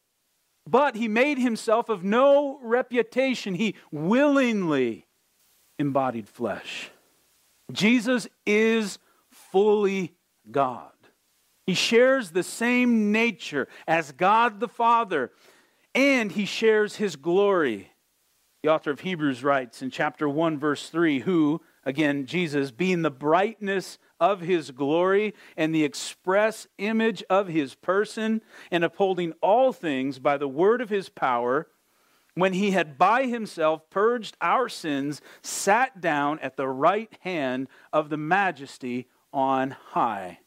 But 0.65 0.95
he 0.95 1.07
made 1.07 1.37
himself 1.37 1.87
of 1.87 2.03
no 2.03 2.59
reputation. 2.61 3.53
He 3.53 3.75
willingly 3.91 5.07
embodied 5.79 6.27
flesh. 6.27 6.89
Jesus 7.71 8.27
is 8.45 8.99
fully 9.31 10.13
God. 10.49 10.91
He 11.67 11.73
shares 11.73 12.31
the 12.31 12.43
same 12.43 13.11
nature 13.11 13.67
as 13.87 14.13
God 14.13 14.61
the 14.61 14.69
Father, 14.69 15.33
and 15.93 16.31
he 16.31 16.45
shares 16.45 16.95
his 16.95 17.17
glory. 17.17 17.91
The 18.63 18.69
author 18.69 18.91
of 18.91 19.01
Hebrews 19.01 19.43
writes 19.43 19.81
in 19.81 19.91
chapter 19.91 20.29
1, 20.29 20.57
verse 20.59 20.89
3 20.89 21.19
who, 21.19 21.61
again, 21.83 22.25
Jesus, 22.25 22.71
being 22.71 23.01
the 23.01 23.11
brightness 23.11 23.99
of 24.17 24.39
his 24.39 24.71
glory 24.71 25.35
and 25.57 25.75
the 25.75 25.83
express 25.83 26.67
image 26.77 27.21
of 27.29 27.49
his 27.49 27.75
person, 27.75 28.41
and 28.71 28.85
upholding 28.85 29.33
all 29.41 29.73
things 29.73 30.19
by 30.19 30.37
the 30.37 30.47
word 30.47 30.79
of 30.79 30.89
his 30.89 31.09
power, 31.09 31.67
when 32.33 32.53
he 32.53 32.71
had 32.71 32.97
by 32.97 33.25
himself 33.25 33.89
purged 33.89 34.37
our 34.39 34.69
sins, 34.69 35.21
sat 35.41 35.99
down 35.99 36.39
at 36.39 36.55
the 36.55 36.67
right 36.67 37.13
hand 37.21 37.67
of 37.91 38.09
the 38.09 38.17
majesty 38.17 39.09
on 39.33 39.71
high. 39.71 40.39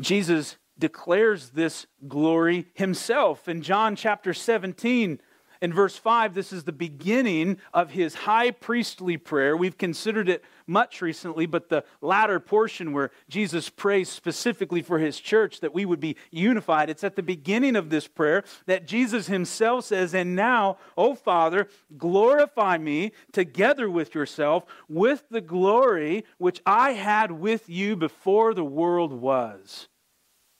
Jesus 0.00 0.56
declares 0.78 1.50
this 1.50 1.86
glory 2.08 2.66
himself. 2.74 3.48
In 3.48 3.62
John 3.62 3.94
chapter 3.94 4.34
17, 4.34 5.20
in 5.62 5.72
verse 5.72 5.96
5, 5.96 6.34
this 6.34 6.52
is 6.52 6.64
the 6.64 6.72
beginning 6.72 7.56
of 7.72 7.92
his 7.92 8.14
high 8.14 8.50
priestly 8.50 9.16
prayer. 9.16 9.56
We've 9.56 9.78
considered 9.78 10.28
it 10.28 10.42
much 10.66 11.00
recently, 11.00 11.46
but 11.46 11.68
the 11.68 11.84
latter 12.00 12.40
portion 12.40 12.92
where 12.92 13.12
Jesus 13.28 13.70
prays 13.70 14.08
specifically 14.08 14.82
for 14.82 14.98
his 14.98 15.20
church 15.20 15.60
that 15.60 15.72
we 15.72 15.84
would 15.84 16.00
be 16.00 16.16
unified, 16.32 16.90
it's 16.90 17.04
at 17.04 17.14
the 17.14 17.22
beginning 17.22 17.76
of 17.76 17.90
this 17.90 18.08
prayer 18.08 18.42
that 18.66 18.88
Jesus 18.88 19.28
himself 19.28 19.84
says, 19.84 20.14
And 20.14 20.34
now, 20.34 20.78
O 20.96 21.14
Father, 21.14 21.68
glorify 21.96 22.76
me 22.76 23.12
together 23.30 23.88
with 23.88 24.16
yourself 24.16 24.64
with 24.88 25.28
the 25.30 25.40
glory 25.40 26.24
which 26.38 26.60
I 26.66 26.94
had 26.94 27.30
with 27.30 27.68
you 27.68 27.94
before 27.94 28.52
the 28.52 28.64
world 28.64 29.12
was. 29.12 29.86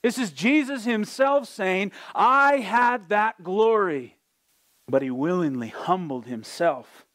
This 0.04 0.16
is 0.16 0.30
Jesus 0.30 0.84
himself 0.84 1.48
saying, 1.48 1.90
I 2.14 2.58
had 2.58 3.08
that 3.08 3.42
glory 3.42 4.16
but 4.88 5.02
he 5.02 5.10
willingly 5.10 5.68
humbled 5.68 6.26
himself 6.26 7.06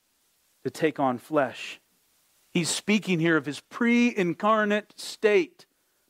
to 0.64 0.70
take 0.70 1.00
on 1.00 1.18
flesh. 1.18 1.80
He's 2.54 2.70
speaking 2.70 3.20
here 3.20 3.38
of 3.38 3.46
his 3.46 3.60
pre 3.60 4.16
incarnate 4.16 4.94
state 4.98 5.66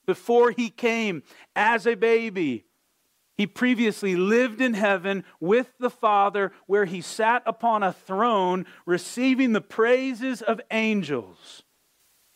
before 0.06 0.52
he 0.52 0.70
came 0.70 1.24
as 1.56 1.86
a 1.86 1.96
baby. 1.96 2.66
He 3.36 3.46
previously 3.46 4.16
lived 4.16 4.62
in 4.62 4.74
heaven 4.74 5.24
with 5.40 5.78
the 5.78 5.92
Father, 5.92 6.52
where 6.66 6.86
he 6.86 7.02
sat 7.02 7.44
upon 7.46 7.84
a 7.84 7.94
throne 7.94 8.66
receiving 8.86 9.54
the 9.54 9.62
praises 9.62 10.42
of 10.42 10.60
angels. 10.72 11.64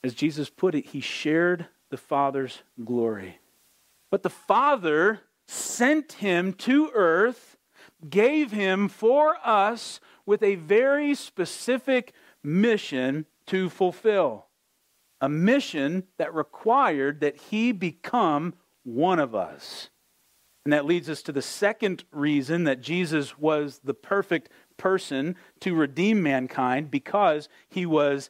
As 0.03 0.13
Jesus 0.13 0.49
put 0.49 0.75
it, 0.75 0.87
he 0.87 0.99
shared 0.99 1.67
the 1.89 1.97
Father's 1.97 2.61
glory. 2.83 3.39
But 4.11 4.21
the 4.21 4.29
Father 4.29 5.21
sent 5.47 6.13
him 6.13 6.53
to 6.53 6.91
earth 6.93 7.57
gave 8.09 8.51
him 8.51 8.87
for 8.89 9.35
us 9.43 9.99
with 10.25 10.43
a 10.43 10.55
very 10.55 11.13
specific 11.15 12.13
mission 12.43 13.25
to 13.47 13.69
fulfill. 13.69 14.47
A 15.19 15.29
mission 15.29 16.03
that 16.17 16.33
required 16.33 17.21
that 17.21 17.37
he 17.37 17.71
become 17.71 18.55
one 18.83 19.19
of 19.19 19.35
us. 19.35 19.89
And 20.65 20.73
that 20.73 20.85
leads 20.85 21.09
us 21.09 21.21
to 21.23 21.31
the 21.31 21.41
second 21.41 22.03
reason 22.11 22.65
that 22.65 22.81
Jesus 22.81 23.37
was 23.37 23.81
the 23.83 23.93
perfect 23.93 24.49
person 24.77 25.35
to 25.59 25.75
redeem 25.75 26.21
mankind 26.21 26.91
because 26.91 27.49
he 27.69 27.85
was 27.85 28.29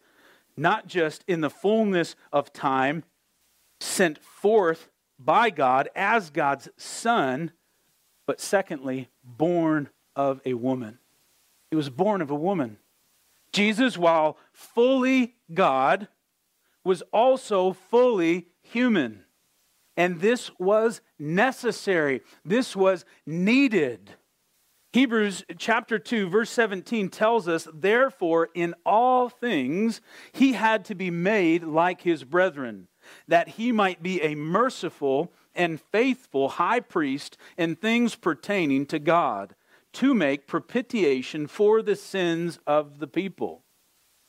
not 0.57 0.88
just 0.88 1.23
in 1.27 1.41
the 1.41 1.49
fullness 1.49 2.15
of 2.31 2.53
time 2.53 3.03
sent 3.79 4.23
forth 4.23 4.89
by 5.17 5.49
God 5.49 5.89
as 5.95 6.29
God's 6.29 6.69
Son, 6.77 7.51
but 8.25 8.39
secondly, 8.39 9.10
born 9.23 9.89
of 10.15 10.41
a 10.45 10.53
woman. 10.53 10.99
He 11.69 11.75
was 11.75 11.89
born 11.89 12.21
of 12.21 12.31
a 12.31 12.36
woman. 12.36 12.77
Jesus, 13.53 13.97
while 13.97 14.38
fully 14.53 15.36
God, 15.53 16.07
was 16.84 17.01
also 17.13 17.73
fully 17.73 18.47
human. 18.62 19.23
And 19.97 20.19
this 20.19 20.51
was 20.57 21.01
necessary, 21.19 22.21
this 22.45 22.75
was 22.75 23.05
needed. 23.25 24.12
Hebrews 24.93 25.45
chapter 25.57 25.97
2, 25.97 26.27
verse 26.27 26.49
17 26.49 27.10
tells 27.10 27.47
us, 27.47 27.67
Therefore, 27.73 28.49
in 28.53 28.75
all 28.86 29.29
things, 29.29 30.01
he 30.34 30.53
had 30.53 30.84
to 30.86 30.95
be 30.95 31.10
made 31.10 31.63
like 31.63 32.01
his 32.01 32.25
brethren, 32.25 32.89
that 33.27 33.47
he 33.47 33.71
might 33.71 34.03
be 34.03 34.21
a 34.21 34.36
merciful 34.36 35.31
and 35.56 35.80
faithful 35.80 36.50
high 36.50 36.80
priest 36.80 37.38
in 37.58 37.76
things 37.76 38.16
pertaining 38.16 38.86
to 38.88 39.00
God 39.00 39.56
to 39.94 40.14
make 40.14 40.48
propitiation 40.48 41.48
for 41.48 41.82
the 41.82 41.96
sins 41.96 42.60
of 42.66 43.00
the 43.00 43.08
people. 43.08 43.64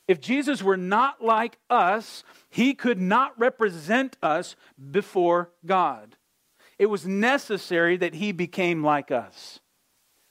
If 0.07 0.19
Jesus 0.19 0.61
were 0.61 0.77
not 0.77 1.23
like 1.23 1.57
us, 1.69 2.23
he 2.49 2.73
could 2.73 2.99
not 2.99 3.39
represent 3.39 4.17
us 4.21 4.55
before 4.91 5.51
God. 5.65 6.17
It 6.77 6.87
was 6.87 7.07
necessary 7.07 7.95
that 7.97 8.15
he 8.15 8.31
became 8.31 8.83
like 8.83 9.11
us. 9.11 9.59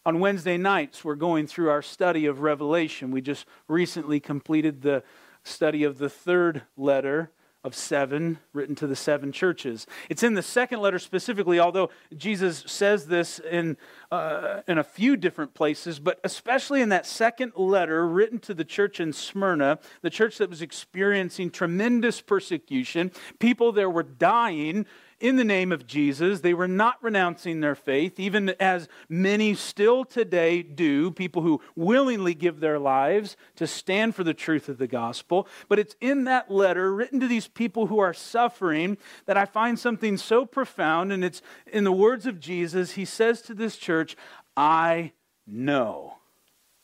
On 0.04 0.20
Wednesday 0.20 0.58
nights, 0.58 1.04
we're 1.04 1.14
going 1.14 1.46
through 1.46 1.70
our 1.70 1.80
study 1.80 2.26
of 2.26 2.40
Revelation. 2.40 3.10
We 3.10 3.22
just 3.22 3.46
recently 3.68 4.20
completed 4.20 4.82
the 4.82 5.04
study 5.44 5.84
of 5.84 5.98
the 5.98 6.10
third 6.10 6.62
letter 6.76 7.30
of 7.64 7.76
seven 7.76 8.38
written 8.52 8.74
to 8.74 8.86
the 8.86 8.96
seven 8.96 9.30
churches. 9.30 9.86
It's 10.08 10.22
in 10.22 10.34
the 10.34 10.42
second 10.42 10.80
letter 10.80 10.98
specifically, 10.98 11.60
although 11.60 11.90
Jesus 12.16 12.64
says 12.66 13.06
this 13.06 13.38
in, 13.38 13.76
uh, 14.10 14.62
in 14.66 14.78
a 14.78 14.84
few 14.84 15.16
different 15.16 15.54
places, 15.54 16.00
but 16.00 16.18
especially 16.24 16.80
in 16.80 16.88
that 16.88 17.06
second 17.06 17.52
letter 17.54 18.06
written 18.06 18.40
to 18.40 18.54
the 18.54 18.64
church 18.64 18.98
in 18.98 19.12
Smyrna, 19.12 19.78
the 20.02 20.10
church 20.10 20.38
that 20.38 20.50
was 20.50 20.60
experiencing 20.60 21.50
tremendous 21.50 22.20
persecution. 22.20 23.12
People 23.38 23.70
there 23.70 23.90
were 23.90 24.02
dying 24.02 24.86
in 25.22 25.36
the 25.36 25.44
name 25.44 25.70
of 25.70 25.86
Jesus. 25.86 26.40
They 26.40 26.52
were 26.52 26.68
not 26.68 27.02
renouncing 27.02 27.60
their 27.60 27.76
faith, 27.76 28.18
even 28.18 28.50
as 28.58 28.88
many 29.08 29.54
still 29.54 30.04
today 30.04 30.62
do, 30.62 31.12
people 31.12 31.42
who 31.42 31.62
willingly 31.76 32.34
give 32.34 32.58
their 32.58 32.78
lives 32.78 33.36
to 33.56 33.66
stand 33.68 34.16
for 34.16 34.24
the 34.24 34.34
truth 34.34 34.68
of 34.68 34.78
the 34.78 34.88
gospel. 34.88 35.46
But 35.68 35.78
it's 35.78 35.94
in 36.00 36.24
that 36.24 36.50
letter 36.50 36.92
written 36.92 37.20
to 37.20 37.28
these 37.28 37.46
people 37.46 37.86
who 37.86 38.00
are 38.00 38.12
suffering 38.12 38.98
that 39.26 39.38
I 39.38 39.44
find 39.44 39.78
something 39.78 40.16
so 40.16 40.44
profound. 40.44 41.12
And 41.12 41.24
it's 41.24 41.40
in 41.72 41.84
the 41.84 41.92
words 41.92 42.26
of 42.26 42.40
Jesus. 42.40 42.92
He 42.92 43.04
says 43.04 43.42
to 43.42 43.54
this 43.54 43.76
church, 43.76 44.16
I 44.56 45.12
know. 45.46 46.16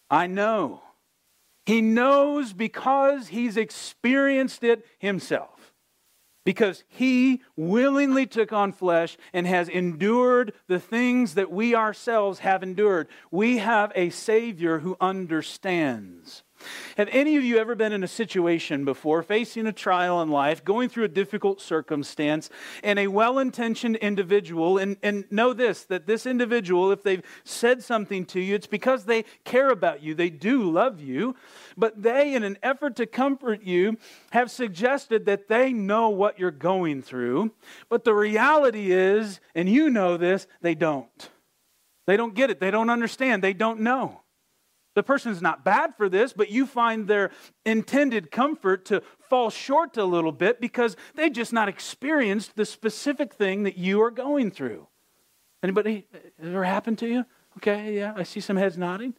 I 0.09 0.29
know. 0.29 0.83
He 1.66 1.83
knows 1.83 2.53
because 2.53 3.29
he's 3.29 3.57
experienced 3.57 4.62
it 4.62 4.87
himself 4.98 5.58
because 6.48 6.82
he 6.88 7.42
willingly 7.56 8.24
took 8.24 8.54
on 8.54 8.72
flesh 8.72 9.18
and 9.34 9.46
has 9.46 9.68
endured 9.68 10.50
the 10.66 10.80
things 10.80 11.34
that 11.34 11.52
we 11.52 11.74
ourselves 11.74 12.38
have 12.38 12.62
endured. 12.62 13.06
We 13.30 13.58
have 13.58 13.92
a 13.94 14.08
Savior 14.08 14.78
who 14.78 14.96
understands. 14.98 16.44
Have 16.96 17.09
any 17.11 17.37
of 17.37 17.44
you 17.44 17.59
ever 17.59 17.74
been 17.74 17.92
in 17.92 18.02
a 18.02 18.09
situation 18.09 18.85
before, 18.85 19.22
facing 19.22 19.66
a 19.66 19.72
trial 19.72 20.20
in 20.22 20.31
life, 20.31 20.64
going 20.64 20.88
through 20.88 21.04
a 21.04 21.09
difficult 21.09 21.61
circumstance, 21.61 22.50
and 22.83 22.98
a 22.98 23.07
well 23.07 23.38
intentioned 23.38 23.96
individual, 23.96 24.78
and, 24.78 24.96
and 25.02 25.24
know 25.31 25.52
this, 25.52 25.85
that 25.85 26.07
this 26.07 26.26
individual, 26.26 26.90
if 26.92 27.02
they've 27.02 27.22
said 27.44 27.83
something 27.83 28.24
to 28.26 28.40
you, 28.40 28.54
it's 28.54 28.66
because 28.66 29.04
they 29.04 29.24
care 29.44 29.70
about 29.70 30.02
you, 30.02 30.14
they 30.14 30.31
do 30.31 30.70
love 30.70 31.00
you, 31.00 31.37
but 31.76 32.02
they, 32.02 32.35
in 32.35 32.42
an 32.42 32.59
effort 32.62 32.96
to 32.96 33.07
comfort 33.07 33.62
you, 33.62 33.96
have 34.31 34.50
suggested 34.50 35.26
that 35.26 35.48
they 35.48 35.72
know 35.72 36.09
what 36.09 36.38
you're 36.38 36.50
going 36.50 37.02
through, 37.02 37.52
but 37.88 38.04
the 38.04 38.14
reality 38.14 38.90
is, 38.90 39.40
and 39.54 39.68
you 39.68 39.90
know 39.90 40.16
this, 40.16 40.46
they 40.61 40.74
don't. 40.74 41.31
They 42.07 42.16
don't 42.16 42.35
get 42.35 42.50
it, 42.50 42.61
they 42.61 42.70
don't 42.70 42.90
understand, 42.90 43.42
they 43.42 43.52
don't 43.52 43.81
know. 43.81 44.22
The 44.98 45.04
person's 45.04 45.40
not 45.40 45.62
bad 45.62 45.94
for 45.96 46.08
this, 46.08 46.32
but 46.32 46.50
you 46.50 46.66
find 46.66 47.06
their 47.06 47.30
intended 47.64 48.32
comfort 48.32 48.84
to 48.87 49.00
fall 49.20 49.48
short 49.48 49.96
a 49.96 50.04
little 50.04 50.32
bit 50.32 50.61
because 50.61 50.96
they 51.14 51.30
just 51.30 51.52
not 51.52 51.68
experienced 51.68 52.56
the 52.56 52.64
specific 52.64 53.32
thing 53.32 53.62
that 53.62 53.78
you 53.78 54.02
are 54.02 54.11
going 54.11 54.50
through. 54.50 54.88
Anybody 55.62 56.08
ever 56.42 56.64
happened 56.64 56.98
to 56.98 57.06
you? 57.06 57.24
Okay, 57.58 57.96
yeah, 57.96 58.12
I 58.16 58.24
see 58.24 58.40
some 58.40 58.56
heads 58.56 58.76
nodding. 58.76 59.14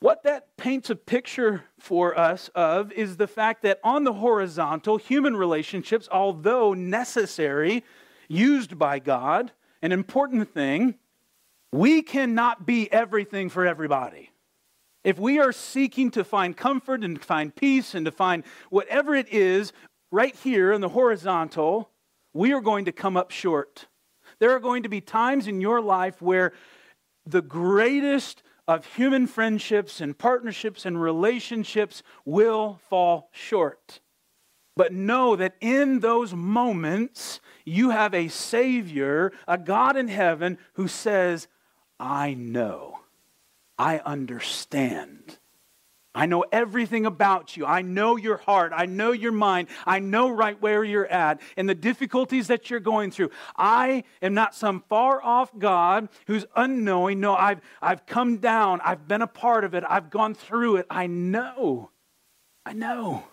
What 0.00 0.24
that 0.24 0.58
paints 0.58 0.90
a 0.90 0.94
picture 0.94 1.64
for 1.78 2.14
us 2.18 2.50
of 2.54 2.92
is 2.92 3.16
the 3.16 3.26
fact 3.26 3.62
that 3.62 3.80
on 3.82 4.04
the 4.04 4.12
horizontal, 4.12 4.98
human 4.98 5.38
relationships, 5.38 6.06
although 6.12 6.74
necessary, 6.74 7.82
used 8.28 8.78
by 8.78 8.98
God, 8.98 9.52
an 9.80 9.90
important 9.90 10.52
thing, 10.52 10.96
we 11.72 12.02
cannot 12.02 12.66
be 12.66 12.92
everything 12.92 13.48
for 13.48 13.64
everybody. 13.64 14.32
If 15.04 15.18
we 15.18 15.38
are 15.38 15.52
seeking 15.52 16.10
to 16.12 16.24
find 16.24 16.56
comfort 16.56 17.04
and 17.04 17.18
to 17.18 17.24
find 17.24 17.54
peace 17.54 17.94
and 17.94 18.04
to 18.04 18.12
find 18.12 18.44
whatever 18.70 19.14
it 19.14 19.32
is 19.32 19.72
right 20.10 20.34
here 20.34 20.72
in 20.72 20.80
the 20.80 20.88
horizontal, 20.88 21.90
we 22.34 22.52
are 22.52 22.60
going 22.60 22.84
to 22.86 22.92
come 22.92 23.16
up 23.16 23.30
short. 23.30 23.86
There 24.38 24.54
are 24.54 24.60
going 24.60 24.82
to 24.82 24.88
be 24.88 25.00
times 25.00 25.46
in 25.46 25.60
your 25.60 25.80
life 25.80 26.20
where 26.20 26.52
the 27.26 27.42
greatest 27.42 28.42
of 28.66 28.84
human 28.94 29.26
friendships 29.26 30.00
and 30.00 30.16
partnerships 30.16 30.84
and 30.84 31.00
relationships 31.00 32.02
will 32.24 32.80
fall 32.88 33.30
short. 33.32 34.00
But 34.76 34.92
know 34.92 35.34
that 35.36 35.56
in 35.60 36.00
those 36.00 36.34
moments, 36.34 37.40
you 37.64 37.90
have 37.90 38.14
a 38.14 38.28
Savior, 38.28 39.32
a 39.48 39.58
God 39.58 39.96
in 39.96 40.08
heaven, 40.08 40.58
who 40.74 40.86
says, 40.86 41.48
I 41.98 42.34
know. 42.34 42.97
I 43.78 43.98
understand. 43.98 45.38
I 46.14 46.26
know 46.26 46.44
everything 46.50 47.06
about 47.06 47.56
you. 47.56 47.64
I 47.64 47.82
know 47.82 48.16
your 48.16 48.38
heart. 48.38 48.72
I 48.74 48.86
know 48.86 49.12
your 49.12 49.30
mind. 49.30 49.68
I 49.86 50.00
know 50.00 50.28
right 50.30 50.60
where 50.60 50.82
you're 50.82 51.06
at 51.06 51.40
and 51.56 51.68
the 51.68 51.76
difficulties 51.76 52.48
that 52.48 52.70
you're 52.70 52.80
going 52.80 53.12
through. 53.12 53.30
I 53.56 54.02
am 54.20 54.34
not 54.34 54.54
some 54.54 54.82
far 54.88 55.22
off 55.22 55.56
God 55.56 56.08
who's 56.26 56.44
unknowing. 56.56 57.20
No, 57.20 57.36
I've, 57.36 57.60
I've 57.80 58.04
come 58.04 58.38
down. 58.38 58.80
I've 58.82 59.06
been 59.06 59.22
a 59.22 59.28
part 59.28 59.62
of 59.62 59.74
it. 59.74 59.84
I've 59.88 60.10
gone 60.10 60.34
through 60.34 60.76
it. 60.76 60.86
I 60.90 61.06
know. 61.06 61.90
I 62.66 62.72
know. 62.72 63.24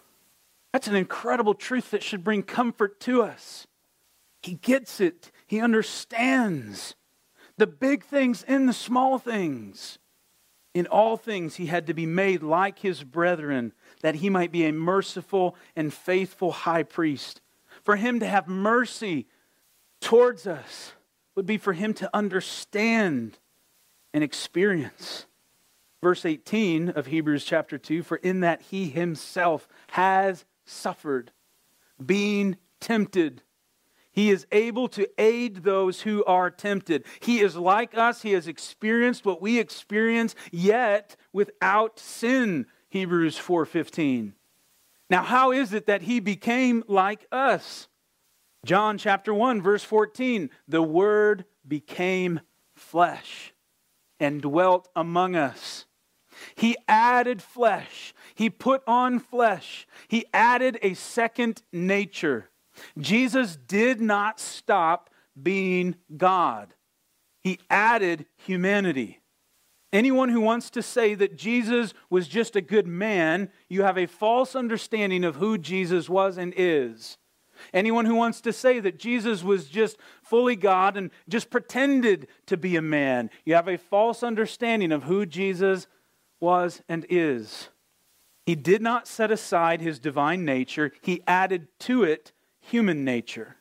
That's 0.71 0.87
an 0.87 0.95
incredible 0.95 1.55
truth 1.55 1.91
that 1.91 2.03
should 2.03 2.23
bring 2.23 2.43
comfort 2.43 2.99
to 3.01 3.23
us. 3.23 3.65
He 4.43 4.55
gets 4.55 4.99
it, 5.01 5.31
he 5.47 5.59
understands 5.59 6.95
the 7.57 7.65
big 7.65 8.03
things 8.03 8.43
and 8.43 8.69
the 8.69 8.73
small 8.73 9.17
things. 9.17 9.97
In 10.75 10.87
all 10.87 11.15
things, 11.15 11.55
he 11.55 11.67
had 11.67 11.87
to 11.87 11.93
be 11.93 12.05
made 12.05 12.43
like 12.43 12.79
his 12.79 13.01
brethren, 13.01 13.71
that 14.01 14.15
he 14.15 14.29
might 14.29 14.51
be 14.51 14.65
a 14.65 14.73
merciful 14.73 15.55
and 15.73 15.91
faithful 15.91 16.51
high 16.51 16.83
priest. 16.83 17.39
For 17.81 17.95
him 17.95 18.19
to 18.19 18.27
have 18.27 18.49
mercy 18.49 19.25
towards 20.01 20.45
us 20.45 20.91
would 21.33 21.45
be 21.45 21.57
for 21.57 21.71
him 21.71 21.93
to 21.93 22.09
understand 22.13 23.39
and 24.13 24.21
experience. 24.21 25.27
Verse 26.03 26.25
18 26.25 26.89
of 26.89 27.05
Hebrews 27.05 27.45
chapter 27.45 27.77
2 27.77 28.03
For 28.03 28.17
in 28.17 28.41
that 28.41 28.61
he 28.63 28.89
himself 28.89 29.69
has 29.91 30.43
suffered, 30.65 31.31
being 32.05 32.57
tempted 32.81 33.43
he 34.15 34.31
is 34.31 34.47
able 34.53 34.87
to 34.89 35.07
aid 35.17 35.57
those 35.57 36.01
who 36.01 36.23
are 36.23 36.49
tempted. 36.49 37.03
He 37.19 37.41
is 37.41 37.57
like 37.57 37.97
us. 37.97 38.21
He 38.21 38.31
has 38.31 38.47
experienced 38.47 39.25
what 39.25 39.41
we 39.41 39.59
experience, 39.59 40.35
yet 40.51 41.17
without 41.33 41.99
sin. 41.99 42.65
Hebrews 42.89 43.37
4:15. 43.37 44.33
Now, 45.09 45.21
how 45.21 45.51
is 45.51 45.73
it 45.73 45.85
that 45.87 46.03
he 46.03 46.21
became 46.21 46.83
like 46.87 47.27
us? 47.29 47.89
John 48.63 48.97
chapter 48.97 49.33
1 49.33 49.61
verse 49.61 49.83
14, 49.83 50.49
the 50.67 50.81
word 50.81 51.45
became 51.67 52.39
flesh 52.73 53.53
and 54.19 54.41
dwelt 54.41 54.87
among 54.95 55.35
us. 55.35 55.85
He 56.55 56.77
added 56.87 57.41
flesh. 57.41 58.13
He 58.33 58.49
put 58.49 58.81
on 58.87 59.19
flesh. 59.19 59.87
He 60.07 60.25
added 60.33 60.79
a 60.81 60.93
second 60.93 61.63
nature. 61.73 62.49
Jesus 62.97 63.55
did 63.55 64.01
not 64.01 64.39
stop 64.39 65.09
being 65.41 65.95
God, 66.15 66.73
he 67.41 67.59
added 67.69 68.25
humanity. 68.37 69.21
Anyone 69.93 70.27
who 70.27 70.41
wants 70.41 70.69
to 70.71 70.81
say 70.81 71.15
that 71.15 71.37
Jesus 71.37 71.93
was 72.09 72.27
just 72.27 72.57
a 72.57 72.61
good 72.61 72.85
man, 72.85 73.49
you 73.69 73.83
have 73.83 73.97
a 73.97 74.07
false 74.07 74.53
understanding 74.53 75.23
of 75.23 75.37
who 75.37 75.57
Jesus 75.57 76.09
was 76.09 76.37
and 76.37 76.53
is. 76.57 77.17
Anyone 77.73 78.05
who 78.05 78.15
wants 78.15 78.41
to 78.41 78.51
say 78.51 78.79
that 78.81 78.99
Jesus 78.99 79.43
was 79.43 79.69
just 79.69 79.97
fully 80.21 80.55
God 80.57 80.97
and 80.97 81.11
just 81.29 81.49
pretended 81.49 82.27
to 82.47 82.57
be 82.57 82.75
a 82.75 82.81
man, 82.81 83.29
you 83.45 83.55
have 83.55 83.69
a 83.69 83.77
false 83.77 84.23
understanding 84.23 84.91
of 84.91 85.03
who 85.03 85.25
Jesus 85.25 85.87
was 86.39 86.81
and 86.89 87.05
is. 87.09 87.69
He 88.45 88.55
did 88.55 88.81
not 88.81 89.07
set 89.07 89.31
aside 89.31 89.81
his 89.81 89.99
divine 89.99 90.45
nature, 90.45 90.91
he 91.01 91.21
added 91.25 91.67
to 91.81 92.03
it 92.03 92.31
human 92.69 93.03
nature. 93.03 93.57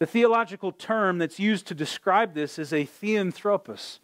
The 0.00 0.06
theological 0.06 0.72
term 0.72 1.18
that's 1.18 1.38
used 1.38 1.66
to 1.68 1.74
describe 1.74 2.34
this 2.34 2.58
is 2.58 2.72
a 2.72 2.84
theanthropos. 2.84 4.00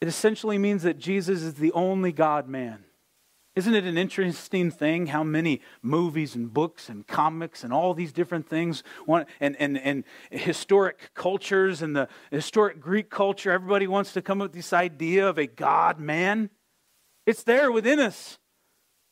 It 0.00 0.08
essentially 0.08 0.58
means 0.58 0.82
that 0.82 0.98
Jesus 0.98 1.42
is 1.42 1.54
the 1.54 1.72
only 1.72 2.12
God 2.12 2.48
man. 2.48 2.84
Isn't 3.56 3.74
it 3.74 3.84
an 3.84 3.98
interesting 3.98 4.70
thing 4.70 5.08
how 5.08 5.24
many 5.24 5.60
movies 5.82 6.34
and 6.34 6.52
books 6.52 6.88
and 6.88 7.06
comics 7.06 7.64
and 7.64 7.72
all 7.72 7.94
these 7.94 8.12
different 8.12 8.48
things 8.48 8.82
want, 9.06 9.28
and, 9.40 9.56
and, 9.60 9.76
and 9.76 10.04
historic 10.30 11.10
cultures 11.14 11.82
and 11.82 11.94
the 11.94 12.08
historic 12.30 12.80
Greek 12.80 13.10
culture, 13.10 13.50
everybody 13.50 13.86
wants 13.86 14.12
to 14.14 14.22
come 14.22 14.40
up 14.40 14.46
with 14.46 14.52
this 14.52 14.72
idea 14.72 15.28
of 15.28 15.36
a 15.36 15.46
God 15.46 15.98
man? 15.98 16.48
It's 17.26 17.42
there 17.42 17.70
within 17.70 17.98
us. 17.98 18.38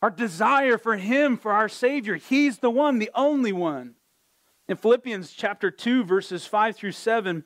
Our 0.01 0.11
desire 0.11 0.79
for 0.79 0.97
Him, 0.97 1.37
for 1.37 1.53
our 1.53 1.69
Savior. 1.69 2.15
He's 2.15 2.59
the 2.59 2.71
one, 2.71 2.99
the 2.99 3.11
only 3.15 3.53
one. 3.53 3.97
In 4.69 4.77
Philippians 4.77 5.33
chapter 5.33 5.71
2, 5.71 6.05
verses 6.05 6.45
5 6.45 6.77
through 6.77 6.93
7, 6.93 7.43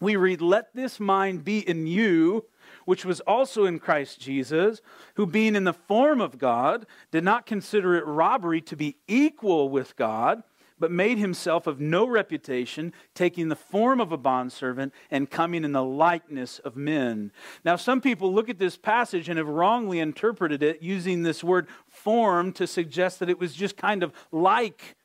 we 0.00 0.16
read, 0.16 0.40
Let 0.40 0.74
this 0.74 0.98
mind 0.98 1.44
be 1.44 1.58
in 1.58 1.86
you, 1.86 2.46
which 2.86 3.04
was 3.04 3.20
also 3.20 3.66
in 3.66 3.78
Christ 3.78 4.18
Jesus, 4.18 4.80
who 5.16 5.26
being 5.26 5.54
in 5.54 5.64
the 5.64 5.74
form 5.74 6.22
of 6.22 6.38
God, 6.38 6.86
did 7.10 7.24
not 7.24 7.44
consider 7.44 7.94
it 7.96 8.06
robbery 8.06 8.62
to 8.62 8.74
be 8.74 8.96
equal 9.06 9.68
with 9.68 9.96
God, 9.96 10.44
but 10.78 10.90
made 10.90 11.18
himself 11.18 11.66
of 11.66 11.78
no 11.78 12.06
reputation, 12.06 12.94
taking 13.14 13.50
the 13.50 13.54
form 13.54 14.00
of 14.00 14.10
a 14.10 14.16
bondservant 14.16 14.94
and 15.10 15.30
coming 15.30 15.64
in 15.64 15.72
the 15.72 15.84
likeness 15.84 16.58
of 16.60 16.74
men. 16.74 17.32
Now, 17.66 17.76
some 17.76 18.00
people 18.00 18.32
look 18.32 18.48
at 18.48 18.58
this 18.58 18.78
passage 18.78 19.28
and 19.28 19.36
have 19.36 19.46
wrongly 19.46 19.98
interpreted 19.98 20.62
it 20.62 20.80
using 20.80 21.22
this 21.22 21.44
word 21.44 21.68
form 21.86 22.50
to 22.54 22.66
suggest 22.66 23.20
that 23.20 23.28
it 23.28 23.38
was 23.38 23.52
just 23.52 23.76
kind 23.76 24.02
of 24.02 24.14
like 24.32 24.96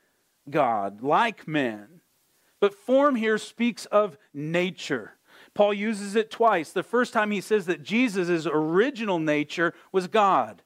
God, 0.50 1.02
like 1.02 1.48
man. 1.48 2.02
But 2.60 2.74
form 2.74 3.16
here 3.16 3.38
speaks 3.38 3.86
of 3.88 4.18
nature. 4.34 5.14
Paul 5.54 5.74
uses 5.74 6.16
it 6.16 6.32
twice. 6.32 6.72
The 6.72 6.84
first 6.84 7.14
time 7.14 7.32
he 7.32 7.42
says 7.42 7.66
that 7.66 7.84
Jesus' 7.84 8.46
original 8.46 9.20
nature 9.20 9.74
was 9.92 10.08
God. 10.08 10.62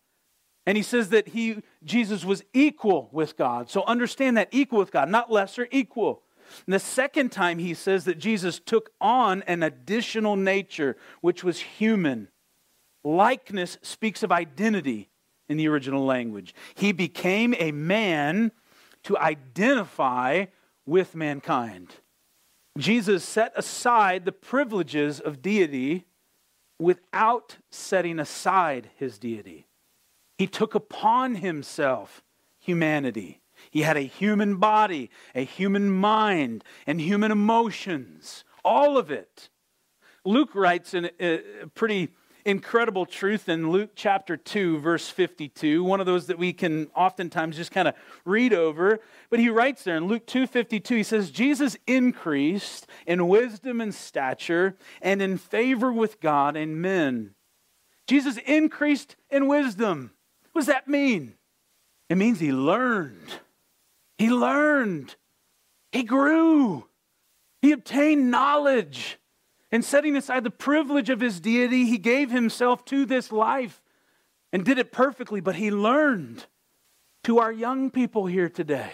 And 0.66 0.78
he 0.78 0.84
says 0.84 1.10
that 1.10 1.30
he, 1.30 1.64
Jesus 1.84 2.24
was 2.24 2.44
equal 2.54 3.10
with 3.12 3.38
God. 3.38 3.70
So 3.70 3.84
understand 3.84 4.38
that 4.38 4.50
equal 4.52 4.80
with 4.80 4.92
God, 4.92 5.10
not 5.10 5.32
lesser, 5.32 5.68
equal. 5.72 6.24
And 6.66 6.74
the 6.74 6.80
second 6.80 7.32
time 7.32 7.60
he 7.60 7.74
says 7.74 8.06
that 8.06 8.20
Jesus 8.20 8.60
took 8.60 8.92
on 9.00 9.42
an 9.44 9.64
additional 9.64 10.36
nature, 10.36 10.98
which 11.22 11.44
was 11.44 11.60
human. 11.60 12.28
Likeness 13.04 13.78
speaks 13.82 14.22
of 14.24 14.32
identity 14.32 15.10
in 15.50 15.58
the 15.58 15.68
original 15.68 16.06
language. 16.06 16.54
He 16.76 16.92
became 16.92 17.56
a 17.58 17.72
man 17.72 18.52
to 19.04 19.18
identify 19.18 20.46
with 20.86 21.16
mankind. 21.16 21.96
Jesus 22.78 23.24
set 23.24 23.52
aside 23.56 24.26
the 24.26 24.32
privileges 24.32 25.20
of 25.20 25.42
deity 25.42 26.06
without 26.80 27.58
setting 27.70 28.20
aside 28.20 28.90
his 28.96 29.20
deity. 29.20 29.68
He 30.38 30.48
took 30.48 30.74
upon 30.74 31.36
himself 31.36 32.24
humanity. 32.60 33.42
He 33.70 33.82
had 33.82 33.98
a 33.98 34.02
human 34.02 34.58
body, 34.58 35.12
a 35.36 35.44
human 35.44 35.92
mind, 35.92 36.64
and 36.88 37.00
human 37.00 37.32
emotions, 37.32 38.44
all 38.66 38.98
of 38.98 39.12
it. 39.12 39.50
Luke 40.26 40.56
writes 40.56 40.94
in 40.94 41.12
a 41.20 41.40
pretty 41.76 42.10
incredible 42.46 43.06
truth 43.06 43.50
in 43.50 43.72
Luke 43.72 43.92
chapter 43.96 44.38
2, 44.38 44.80
verse 44.80 45.10
52, 45.10 45.84
one 45.84 46.00
of 46.00 46.06
those 46.06 46.28
that 46.28 46.38
we 46.38 46.54
can 46.54 46.88
oftentimes 46.96 47.56
just 47.56 47.72
kind 47.72 47.88
of 47.88 47.96
read 48.26 48.54
over. 48.54 49.00
But 49.30 49.40
he 49.40 49.50
writes 49.50 49.84
there 49.84 49.98
in 49.98 50.08
Luke 50.08 50.26
2 50.26 50.48
52, 50.48 50.96
he 50.96 51.04
says, 51.04 51.32
Jesus 51.32 51.78
increased 51.88 52.88
in 53.06 53.28
wisdom 53.28 53.82
and 53.82 53.94
stature 53.94 54.76
and 55.02 55.22
in 55.22 55.38
favor 55.38 55.92
with 55.92 56.20
God 56.20 56.56
and 56.56 56.82
men. 56.82 57.36
Jesus 58.08 58.38
increased 58.46 59.16
in 59.30 59.48
wisdom. 59.48 60.12
What 60.52 60.62
does 60.62 60.68
that 60.68 60.88
mean? 60.88 61.36
It 62.10 62.18
means 62.18 62.40
he 62.40 62.52
learned. 62.52 63.40
He 64.18 64.30
learned. 64.30 65.16
He 65.92 66.04
grew. 66.04 66.88
He 67.62 67.72
obtained 67.72 68.32
knowledge. 68.32 69.18
And 69.72 69.86
setting 69.86 70.16
aside 70.18 70.44
the 70.44 70.52
privilege 70.52 71.10
of 71.10 71.22
his 71.22 71.40
deity, 71.40 71.86
he 71.86 71.98
gave 71.98 72.30
himself 72.32 72.84
to 72.86 73.06
this 73.06 73.32
life 73.32 73.82
and 74.52 74.66
did 74.66 74.78
it 74.78 74.92
perfectly, 74.92 75.40
but 75.40 75.56
he 75.56 75.72
learned. 75.72 76.46
To 77.26 77.38
our 77.38 77.52
young 77.52 77.92
people 77.92 78.26
here 78.26 78.50
today, 78.50 78.94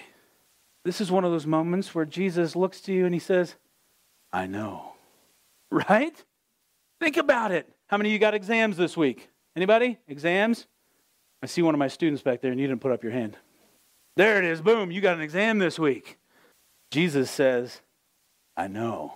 this 0.84 1.00
is 1.00 1.10
one 1.10 1.24
of 1.24 1.32
those 1.32 1.48
moments 1.48 1.96
where 1.96 2.04
Jesus 2.04 2.58
looks 2.58 2.82
to 2.82 2.92
you 2.92 3.06
and 3.06 3.14
he 3.14 3.20
says, 3.20 3.56
I 4.32 4.48
know. 4.48 4.94
Right? 5.70 6.24
Think 7.02 7.18
about 7.18 7.52
it. 7.52 7.70
How 7.88 7.98
many 7.98 8.10
of 8.10 8.14
you 8.14 8.20
got 8.20 8.34
exams 8.34 8.78
this 8.78 8.96
week? 8.96 9.30
Anybody? 9.54 9.98
Exams? 10.08 10.66
I 11.44 11.46
see 11.46 11.62
one 11.62 11.76
of 11.76 11.80
my 11.80 11.90
students 11.90 12.22
back 12.22 12.40
there 12.40 12.52
and 12.52 12.60
you 12.60 12.68
didn't 12.68 12.80
put 12.80 12.94
up 12.94 13.04
your 13.04 13.12
hand. 13.12 13.36
There 14.16 14.38
it 14.38 14.46
is. 14.46 14.62
Boom. 14.62 14.92
You 14.92 15.02
got 15.02 15.18
an 15.18 15.22
exam 15.22 15.60
this 15.60 15.78
week. 15.78 16.20
Jesus 16.90 17.30
says, 17.30 17.82
I 18.56 18.68
know. 18.68 19.16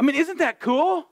I 0.00 0.02
mean, 0.02 0.16
isn't 0.16 0.38
that 0.38 0.60
cool? 0.60 1.09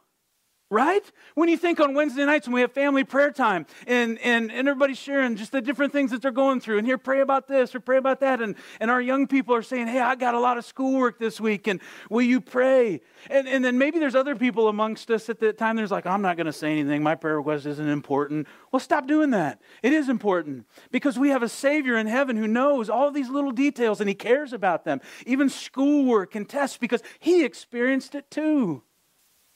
Right? 0.71 1.11
When 1.35 1.49
you 1.49 1.57
think 1.57 1.81
on 1.81 1.95
Wednesday 1.95 2.27
nights 2.27 2.47
when 2.47 2.55
we 2.55 2.61
have 2.61 2.73
family 2.73 3.03
prayer 3.03 3.31
time 3.31 3.65
and, 3.87 4.19
and, 4.19 4.53
and 4.53 4.69
everybody's 4.69 4.99
sharing 4.99 5.35
just 5.35 5.51
the 5.51 5.63
different 5.63 5.95
things 5.95 6.11
that 6.11 6.21
they're 6.21 6.31
going 6.31 6.61
through, 6.61 6.77
and 6.77 6.87
here, 6.87 6.99
pray 6.99 7.21
about 7.23 7.49
this 7.49 7.75
or 7.75 7.81
pray 7.81 7.97
about 7.97 8.21
that, 8.21 8.43
and, 8.43 8.55
and 8.79 8.91
our 8.91 9.01
young 9.01 9.27
people 9.27 9.55
are 9.55 9.63
saying, 9.63 9.87
Hey, 9.87 10.01
I 10.01 10.15
got 10.15 10.35
a 10.35 10.41
lot 10.41 10.59
of 10.59 10.67
schoolwork 10.67 11.19
this 11.19 11.41
week, 11.41 11.69
and 11.69 11.81
will 12.11 12.21
you 12.21 12.43
pray? 12.43 13.01
And, 13.31 13.49
and 13.49 13.65
then 13.65 13.79
maybe 13.79 13.99
there's 13.99 14.15
other 14.15 14.37
people 14.37 14.69
amongst 14.69 15.11
us 15.11 15.31
at 15.31 15.41
that 15.41 15.57
time, 15.57 15.77
there's 15.77 15.91
like, 15.91 16.05
I'm 16.05 16.21
not 16.21 16.37
going 16.37 16.47
to 16.47 16.53
say 16.53 16.71
anything. 16.71 17.03
My 17.03 17.15
prayer 17.15 17.39
request 17.39 17.65
isn't 17.65 17.89
important. 17.89 18.47
Well, 18.71 18.81
stop 18.81 19.07
doing 19.07 19.31
that. 19.31 19.63
It 19.83 19.95
is 19.95 20.11
important 20.11 20.67
because 20.91 21.19
we 21.19 21.31
have 21.31 21.43
a 21.43 21.49
Savior 21.49 21.97
in 21.97 22.07
heaven 22.07 22.37
who 22.37 22.47
knows 22.47 22.91
all 22.91 23.11
these 23.11 23.31
little 23.31 23.53
details 23.53 24.01
and 24.01 24.09
He 24.09 24.15
cares 24.15 24.53
about 24.53 24.85
them, 24.85 25.01
even 25.25 25.49
schoolwork 25.49 26.35
and 26.35 26.47
tests, 26.47 26.77
because 26.77 27.03
He 27.19 27.43
experienced 27.43 28.15
it 28.15 28.31
too. 28.31 28.83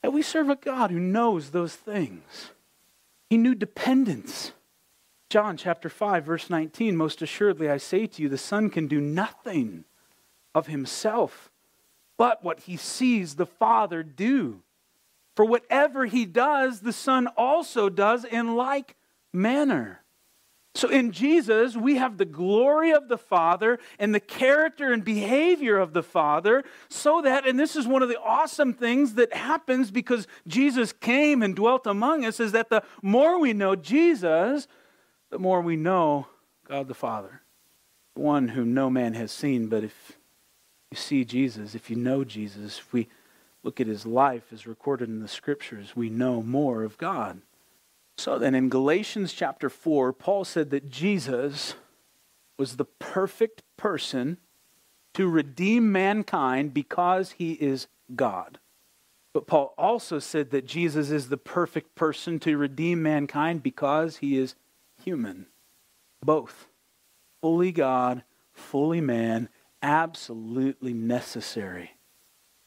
And 0.03 0.13
we 0.13 0.21
serve 0.21 0.49
a 0.49 0.55
God 0.55 0.91
who 0.91 0.99
knows 0.99 1.49
those 1.49 1.75
things. 1.75 2.51
He 3.29 3.37
knew 3.37 3.55
dependence. 3.55 4.51
John 5.29 5.57
chapter 5.57 5.89
5, 5.89 6.25
verse 6.25 6.49
19 6.49 6.95
Most 6.95 7.21
assuredly 7.21 7.69
I 7.69 7.77
say 7.77 8.05
to 8.05 8.21
you, 8.21 8.29
the 8.29 8.37
Son 8.37 8.69
can 8.69 8.87
do 8.87 9.01
nothing 9.01 9.85
of 10.53 10.67
himself 10.67 11.49
but 12.17 12.43
what 12.43 12.61
he 12.61 12.77
sees 12.77 13.35
the 13.35 13.45
Father 13.45 14.03
do. 14.03 14.61
For 15.35 15.45
whatever 15.45 16.05
he 16.05 16.25
does, 16.25 16.81
the 16.81 16.93
Son 16.93 17.27
also 17.35 17.89
does 17.89 18.23
in 18.23 18.55
like 18.55 18.95
manner. 19.33 20.02
So 20.75 20.89
in 20.89 21.11
Jesus, 21.11 21.77
we 21.77 21.97
have 21.97 22.17
the 22.17 22.25
glory 22.25 22.91
of 22.91 23.07
the 23.07 23.17
Father 23.17 23.77
and 23.99 24.13
the 24.13 24.19
character 24.19 24.91
and 24.91 25.05
behavior 25.05 25.77
of 25.77 25.93
the 25.93 26.01
Father, 26.01 26.63
so 26.89 27.21
that, 27.21 27.47
and 27.47 27.59
this 27.59 27.75
is 27.75 27.85
one 27.85 28.01
of 28.01 28.09
the 28.09 28.19
awesome 28.19 28.73
things 28.73 29.13
that 29.13 29.33
happens 29.33 29.91
because 29.91 30.27
Jesus 30.47 30.91
came 30.91 31.43
and 31.43 31.55
dwelt 31.55 31.85
among 31.85 32.25
us, 32.25 32.39
is 32.39 32.53
that 32.53 32.69
the 32.69 32.81
more 33.03 33.39
we 33.39 33.53
know 33.53 33.75
Jesus, 33.75 34.67
the 35.29 35.37
more 35.37 35.61
we 35.61 35.75
know 35.75 36.25
God 36.67 36.87
the 36.87 36.95
Father, 36.95 37.41
one 38.15 38.47
whom 38.47 38.73
no 38.73 38.89
man 38.89 39.13
has 39.13 39.31
seen. 39.31 39.67
But 39.67 39.83
if 39.83 40.13
you 40.89 40.97
see 40.97 41.23
Jesus, 41.23 41.75
if 41.75 41.91
you 41.91 41.95
know 41.95 42.23
Jesus, 42.23 42.79
if 42.79 42.91
we 42.91 43.07
look 43.61 43.79
at 43.79 43.87
his 43.87 44.07
life 44.07 44.51
as 44.51 44.65
recorded 44.65 45.07
in 45.07 45.21
the 45.21 45.27
scriptures, 45.27 45.95
we 45.95 46.09
know 46.09 46.41
more 46.41 46.83
of 46.83 46.97
God. 46.97 47.41
So 48.17 48.37
then 48.37 48.55
in 48.55 48.69
Galatians 48.69 49.33
chapter 49.33 49.69
4, 49.69 50.13
Paul 50.13 50.45
said 50.45 50.69
that 50.69 50.89
Jesus 50.89 51.75
was 52.57 52.77
the 52.77 52.85
perfect 52.85 53.63
person 53.77 54.37
to 55.13 55.27
redeem 55.27 55.91
mankind 55.91 56.73
because 56.73 57.31
he 57.31 57.53
is 57.53 57.87
God. 58.15 58.59
But 59.33 59.47
Paul 59.47 59.73
also 59.77 60.19
said 60.19 60.51
that 60.51 60.67
Jesus 60.67 61.09
is 61.09 61.29
the 61.29 61.37
perfect 61.37 61.95
person 61.95 62.39
to 62.41 62.55
redeem 62.55 63.01
mankind 63.01 63.63
because 63.63 64.17
he 64.17 64.37
is 64.37 64.55
human. 65.03 65.47
Both. 66.23 66.67
Fully 67.41 67.71
God, 67.71 68.23
fully 68.53 69.01
man, 69.01 69.49
absolutely 69.81 70.93
necessary. 70.93 71.97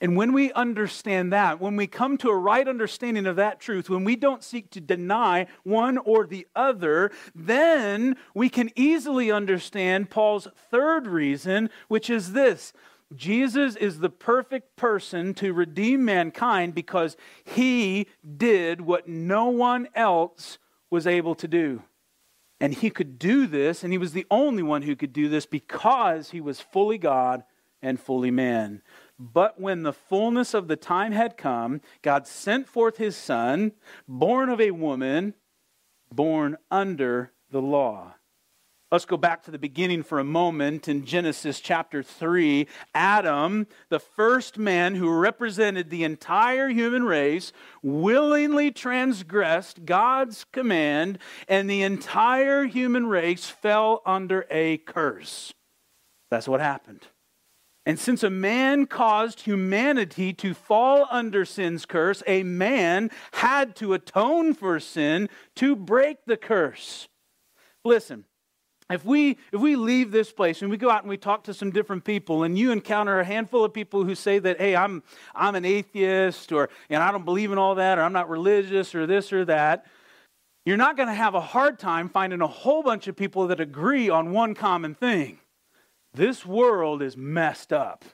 And 0.00 0.14
when 0.14 0.34
we 0.34 0.52
understand 0.52 1.32
that, 1.32 1.58
when 1.58 1.74
we 1.76 1.86
come 1.86 2.18
to 2.18 2.28
a 2.28 2.36
right 2.36 2.68
understanding 2.68 3.26
of 3.26 3.36
that 3.36 3.60
truth, 3.60 3.88
when 3.88 4.04
we 4.04 4.14
don't 4.14 4.44
seek 4.44 4.70
to 4.70 4.80
deny 4.80 5.46
one 5.62 5.96
or 5.96 6.26
the 6.26 6.46
other, 6.54 7.10
then 7.34 8.16
we 8.34 8.50
can 8.50 8.70
easily 8.76 9.30
understand 9.30 10.10
Paul's 10.10 10.48
third 10.70 11.06
reason, 11.06 11.70
which 11.88 12.10
is 12.10 12.32
this 12.32 12.74
Jesus 13.14 13.76
is 13.76 14.00
the 14.00 14.10
perfect 14.10 14.76
person 14.76 15.32
to 15.34 15.52
redeem 15.52 16.04
mankind 16.04 16.74
because 16.74 17.16
he 17.44 18.08
did 18.36 18.80
what 18.80 19.08
no 19.08 19.48
one 19.48 19.88
else 19.94 20.58
was 20.90 21.06
able 21.06 21.34
to 21.36 21.48
do. 21.48 21.82
And 22.60 22.74
he 22.74 22.90
could 22.90 23.18
do 23.18 23.46
this, 23.46 23.84
and 23.84 23.92
he 23.92 23.98
was 23.98 24.12
the 24.12 24.26
only 24.30 24.62
one 24.62 24.82
who 24.82 24.96
could 24.96 25.12
do 25.12 25.28
this 25.28 25.46
because 25.46 26.30
he 26.30 26.40
was 26.40 26.60
fully 26.60 26.98
God 26.98 27.44
and 27.82 28.00
fully 28.00 28.30
man. 28.30 28.82
But 29.18 29.60
when 29.60 29.82
the 29.82 29.92
fullness 29.92 30.52
of 30.52 30.68
the 30.68 30.76
time 30.76 31.12
had 31.12 31.36
come, 31.36 31.80
God 32.02 32.26
sent 32.26 32.68
forth 32.68 32.98
his 32.98 33.16
son, 33.16 33.72
born 34.06 34.50
of 34.50 34.60
a 34.60 34.72
woman, 34.72 35.34
born 36.12 36.56
under 36.70 37.32
the 37.50 37.62
law. 37.62 38.14
Let's 38.92 39.04
go 39.04 39.16
back 39.16 39.42
to 39.42 39.50
the 39.50 39.58
beginning 39.58 40.04
for 40.04 40.20
a 40.20 40.24
moment 40.24 40.86
in 40.86 41.04
Genesis 41.04 41.58
chapter 41.58 42.04
3. 42.04 42.68
Adam, 42.94 43.66
the 43.88 43.98
first 43.98 44.58
man 44.58 44.94
who 44.94 45.10
represented 45.10 45.90
the 45.90 46.04
entire 46.04 46.68
human 46.68 47.02
race, 47.02 47.52
willingly 47.82 48.70
transgressed 48.70 49.86
God's 49.86 50.44
command, 50.52 51.18
and 51.48 51.68
the 51.68 51.82
entire 51.82 52.64
human 52.64 53.08
race 53.08 53.46
fell 53.46 54.02
under 54.06 54.46
a 54.50 54.76
curse. 54.78 55.52
That's 56.30 56.46
what 56.46 56.60
happened. 56.60 57.08
And 57.86 58.00
since 58.00 58.24
a 58.24 58.30
man 58.30 58.86
caused 58.86 59.42
humanity 59.42 60.32
to 60.34 60.54
fall 60.54 61.06
under 61.08 61.44
sin's 61.44 61.86
curse, 61.86 62.20
a 62.26 62.42
man 62.42 63.12
had 63.34 63.76
to 63.76 63.94
atone 63.94 64.54
for 64.54 64.80
sin 64.80 65.28
to 65.54 65.76
break 65.76 66.24
the 66.26 66.36
curse. 66.36 67.06
Listen, 67.84 68.24
if 68.90 69.04
we 69.04 69.38
if 69.52 69.60
we 69.60 69.76
leave 69.76 70.10
this 70.10 70.32
place 70.32 70.62
and 70.62 70.70
we 70.70 70.76
go 70.76 70.90
out 70.90 71.02
and 71.02 71.08
we 71.08 71.16
talk 71.16 71.44
to 71.44 71.54
some 71.54 71.70
different 71.70 72.04
people 72.04 72.42
and 72.42 72.58
you 72.58 72.72
encounter 72.72 73.20
a 73.20 73.24
handful 73.24 73.64
of 73.64 73.72
people 73.72 74.04
who 74.04 74.14
say 74.14 74.38
that 74.38 74.58
hey 74.58 74.76
i'm 74.76 75.02
i'm 75.34 75.56
an 75.56 75.64
atheist 75.64 76.52
or 76.52 76.68
and 76.88 77.02
i 77.02 77.10
don't 77.10 77.24
believe 77.24 77.50
in 77.50 77.58
all 77.58 77.74
that 77.74 77.98
or 77.98 78.02
i'm 78.02 78.12
not 78.12 78.28
religious 78.28 78.94
or 78.94 79.04
this 79.04 79.32
or 79.32 79.44
that 79.44 79.86
you're 80.64 80.76
not 80.76 80.96
going 80.96 81.08
to 81.08 81.14
have 81.14 81.34
a 81.34 81.40
hard 81.40 81.80
time 81.80 82.08
finding 82.08 82.40
a 82.40 82.46
whole 82.46 82.80
bunch 82.80 83.08
of 83.08 83.16
people 83.16 83.48
that 83.48 83.58
agree 83.58 84.08
on 84.08 84.30
one 84.30 84.54
common 84.54 84.94
thing 84.94 85.40
this 86.16 86.44
world 86.44 87.02
is 87.02 87.16
messed 87.16 87.72
up. 87.72 88.04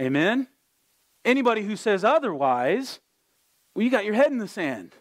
Amen? 0.00 0.48
Anybody 1.24 1.62
who 1.62 1.76
says 1.76 2.04
otherwise, 2.04 3.00
well, 3.74 3.84
you 3.84 3.90
got 3.90 4.04
your 4.04 4.14
head 4.14 4.30
in 4.30 4.38
the 4.38 4.48
sand. 4.48 4.94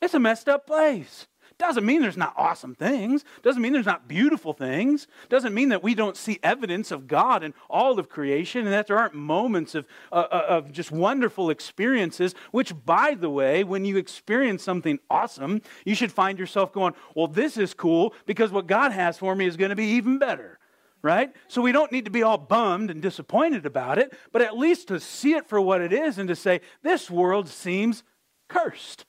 It's 0.00 0.14
a 0.14 0.20
messed 0.20 0.48
up 0.48 0.66
place. 0.66 1.26
Doesn't 1.58 1.84
mean 1.84 2.02
there's 2.02 2.16
not 2.16 2.34
awesome 2.36 2.76
things. 2.76 3.24
Doesn't 3.42 3.60
mean 3.60 3.72
there's 3.72 3.84
not 3.84 4.06
beautiful 4.06 4.52
things. 4.52 5.08
Doesn't 5.28 5.52
mean 5.52 5.70
that 5.70 5.82
we 5.82 5.92
don't 5.96 6.16
see 6.16 6.38
evidence 6.40 6.92
of 6.92 7.08
God 7.08 7.42
in 7.42 7.52
all 7.68 7.98
of 7.98 8.08
creation 8.08 8.60
and 8.64 8.72
that 8.72 8.86
there 8.86 8.96
aren't 8.96 9.14
moments 9.14 9.74
of, 9.74 9.84
uh, 10.12 10.26
uh 10.30 10.44
of 10.48 10.70
just 10.70 10.92
wonderful 10.92 11.50
experiences, 11.50 12.36
which, 12.52 12.72
by 12.86 13.16
the 13.18 13.28
way, 13.28 13.64
when 13.64 13.84
you 13.84 13.96
experience 13.96 14.62
something 14.62 15.00
awesome, 15.10 15.60
you 15.84 15.96
should 15.96 16.12
find 16.12 16.38
yourself 16.38 16.72
going, 16.72 16.94
well, 17.16 17.26
this 17.26 17.56
is 17.56 17.74
cool 17.74 18.14
because 18.24 18.52
what 18.52 18.68
God 18.68 18.92
has 18.92 19.18
for 19.18 19.34
me 19.34 19.46
is 19.46 19.56
going 19.56 19.70
to 19.70 19.76
be 19.76 19.86
even 19.86 20.18
better 20.18 20.60
right? 21.02 21.32
So 21.46 21.62
we 21.62 21.72
don't 21.72 21.92
need 21.92 22.04
to 22.06 22.10
be 22.10 22.22
all 22.22 22.38
bummed 22.38 22.90
and 22.90 23.00
disappointed 23.00 23.66
about 23.66 23.98
it, 23.98 24.12
but 24.32 24.42
at 24.42 24.56
least 24.56 24.88
to 24.88 25.00
see 25.00 25.34
it 25.34 25.48
for 25.48 25.60
what 25.60 25.80
it 25.80 25.92
is 25.92 26.18
and 26.18 26.28
to 26.28 26.36
say, 26.36 26.60
this 26.82 27.10
world 27.10 27.48
seems 27.48 28.02
cursed. 28.48 29.06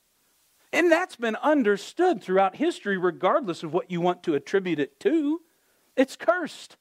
And 0.71 0.91
that's 0.91 1.15
been 1.15 1.35
understood 1.37 2.21
throughout 2.21 2.55
history, 2.55 2.97
regardless 2.97 3.63
of 3.63 3.73
what 3.73 3.89
you 3.89 4.01
want 4.01 4.23
to 4.23 4.35
attribute 4.35 4.79
it 4.79 4.99
to. 5.01 5.41
It's 5.95 6.15
cursed. 6.15 6.77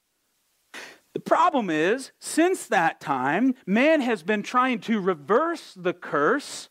The 1.13 1.19
problem 1.19 1.71
is, 1.71 2.11
since 2.19 2.67
that 2.67 3.01
time, 3.01 3.55
man 3.65 4.01
has 4.01 4.21
been 4.21 4.43
trying 4.43 4.79
to 4.81 5.01
reverse 5.01 5.73
the 5.75 5.93
curse, 5.93 6.69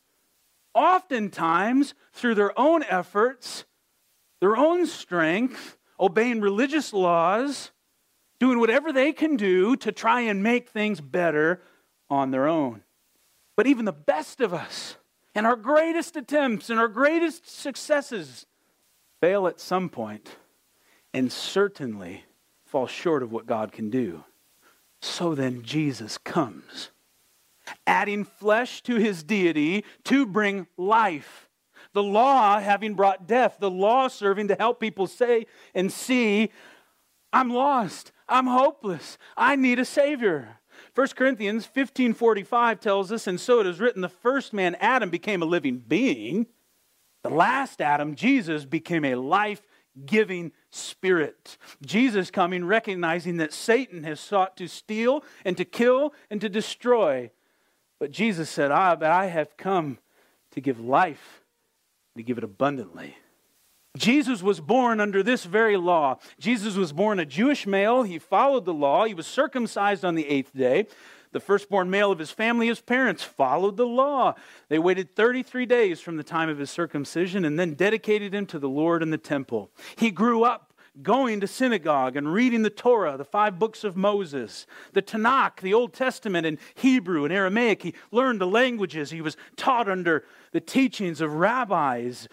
oftentimes 0.74 1.94
through 2.12 2.37
their 2.37 2.59
own 2.59 2.85
efforts, 2.85 3.64
their 4.40 4.57
own 4.57 4.87
strength, 4.87 5.77
obeying 5.98 6.40
religious 6.40 6.92
laws, 6.92 7.72
doing 8.38 8.61
whatever 8.61 8.92
they 8.92 9.12
can 9.12 9.37
do 9.37 9.77
to 9.77 9.92
try 9.92 10.20
and 10.22 10.42
make 10.42 10.68
things 10.68 11.01
better 11.01 11.61
on 12.09 12.31
their 12.31 12.46
own. 12.46 12.83
But 13.57 13.66
even 13.66 13.85
the 13.85 13.92
best 13.92 14.40
of 14.40 14.55
us 14.55 14.96
and 15.35 15.46
our 15.46 15.57
greatest 15.57 16.16
attempts 16.16 16.70
and 16.70 16.79
our 16.79 16.88
greatest 16.88 17.48
successes 17.48 18.46
fail 19.20 19.46
at 19.46 19.61
some 19.61 19.88
point 19.88 20.37
and 21.12 21.33
certainly 21.33 22.24
fall 22.64 22.87
short 22.87 23.22
of 23.22 23.33
what 23.33 23.46
God 23.46 23.72
can 23.72 23.90
do. 23.90 24.24
So 25.01 25.35
then 25.35 25.62
Jesus 25.62 26.18
comes, 26.18 26.90
adding 27.87 28.24
flesh 28.24 28.83
to 28.83 28.96
his 28.96 29.22
deity 29.22 29.85
to 30.05 30.27
bring 30.27 30.66
life. 30.77 31.48
The 31.92 32.03
law 32.03 32.61
having 32.61 32.94
brought 32.94 33.27
death, 33.27 33.57
the 33.59 33.70
law 33.70 34.09
serving 34.09 34.48
to 34.48 34.55
help 34.55 34.79
people 34.81 35.07
say 35.07 35.46
and 35.74 35.92
see, 35.92 36.51
I'm 37.32 37.50
lost, 37.50 38.12
I'm 38.28 38.46
hopeless, 38.46 39.18
I 39.36 39.56
need 39.56 39.78
a 39.78 39.84
Savior. 39.84 40.58
1 40.94 41.08
Corinthians 41.16 41.66
15:45 41.66 42.80
tells 42.80 43.12
us, 43.12 43.26
and 43.26 43.40
so 43.40 43.60
it 43.60 43.66
is 43.66 43.80
written, 43.80 44.02
the 44.02 44.08
first 44.08 44.52
man, 44.52 44.76
Adam, 44.76 45.10
became 45.10 45.42
a 45.42 45.46
living 45.46 45.78
being. 45.78 46.46
The 47.22 47.30
last 47.30 47.80
Adam, 47.80 48.14
Jesus, 48.14 48.64
became 48.64 49.04
a 49.04 49.16
life 49.16 49.62
giving 50.06 50.52
spirit. 50.70 51.58
Jesus 51.84 52.30
coming, 52.30 52.64
recognizing 52.64 53.38
that 53.38 53.52
Satan 53.52 54.04
has 54.04 54.20
sought 54.20 54.56
to 54.56 54.68
steal 54.68 55.24
and 55.44 55.56
to 55.56 55.64
kill 55.64 56.14
and 56.30 56.40
to 56.40 56.48
destroy. 56.48 57.30
But 57.98 58.12
Jesus 58.12 58.48
said, 58.48 58.70
Ah, 58.70 58.94
but 58.94 59.10
I 59.10 59.26
have 59.26 59.56
come 59.56 59.98
to 60.52 60.60
give 60.60 60.80
life, 60.80 61.42
to 62.16 62.22
give 62.22 62.38
it 62.38 62.44
abundantly. 62.44 63.16
Jesus 63.96 64.42
was 64.42 64.61
born 64.61 65.01
under 65.01 65.22
this 65.22 65.44
very 65.44 65.77
law. 65.77 66.18
Jesus 66.38 66.77
was 66.77 66.92
born 66.92 67.18
a 67.18 67.27
Jewish 67.27 67.66
male. 67.66 68.03
He 68.03 68.18
followed 68.18 68.64
the 68.64 68.74
law. 68.74 69.05
He 69.05 69.14
was 69.14 69.27
circumcised 69.27 70.05
on 70.05 70.14
the 70.14 70.29
eighth 70.29 70.55
day. 70.55 70.87
The 71.33 71.40
firstborn 71.40 71.90
male 71.90 72.11
of 72.11 72.18
his 72.18 72.31
family, 72.31 72.68
his 72.68 72.81
parents, 72.81 73.22
followed 73.22 73.77
the 73.77 73.87
law. 73.87 74.35
They 74.68 74.79
waited 74.79 75.14
33 75.14 75.66
days 75.66 76.01
from 76.01 76.16
the 76.16 76.22
time 76.22 76.48
of 76.48 76.59
his 76.59 76.70
circumcision 76.70 77.44
and 77.44 77.59
then 77.59 77.74
dedicated 77.74 78.35
him 78.35 78.46
to 78.46 78.59
the 78.59 78.68
Lord 78.68 79.03
in 79.03 79.11
the 79.11 79.18
temple. 79.18 79.70
He 79.96 80.11
grew 80.11 80.44
up 80.44 80.72
going 81.03 81.40
to 81.40 81.46
synagogue 81.46 82.16
and 82.16 82.33
reading 82.33 82.62
the 82.62 82.70
Torah, 82.70 83.16
the 83.16 83.24
five 83.24 83.59
books 83.59 83.85
of 83.85 83.96
Moses, 83.96 84.66
the 84.94 85.03
Tanakh, 85.03 85.61
the 85.61 85.74
Old 85.74 85.92
Testament 85.92 86.46
in 86.46 86.59
Hebrew 86.74 87.24
and 87.24 87.33
Aramaic. 87.33 87.83
He 87.83 87.94
learned 88.11 88.40
the 88.40 88.46
languages. 88.46 89.11
He 89.11 89.20
was 89.20 89.37
taught 89.57 89.88
under 89.88 90.24
the 90.53 90.61
teachings 90.61 91.20
of 91.20 91.35
rabbis, 91.35 92.27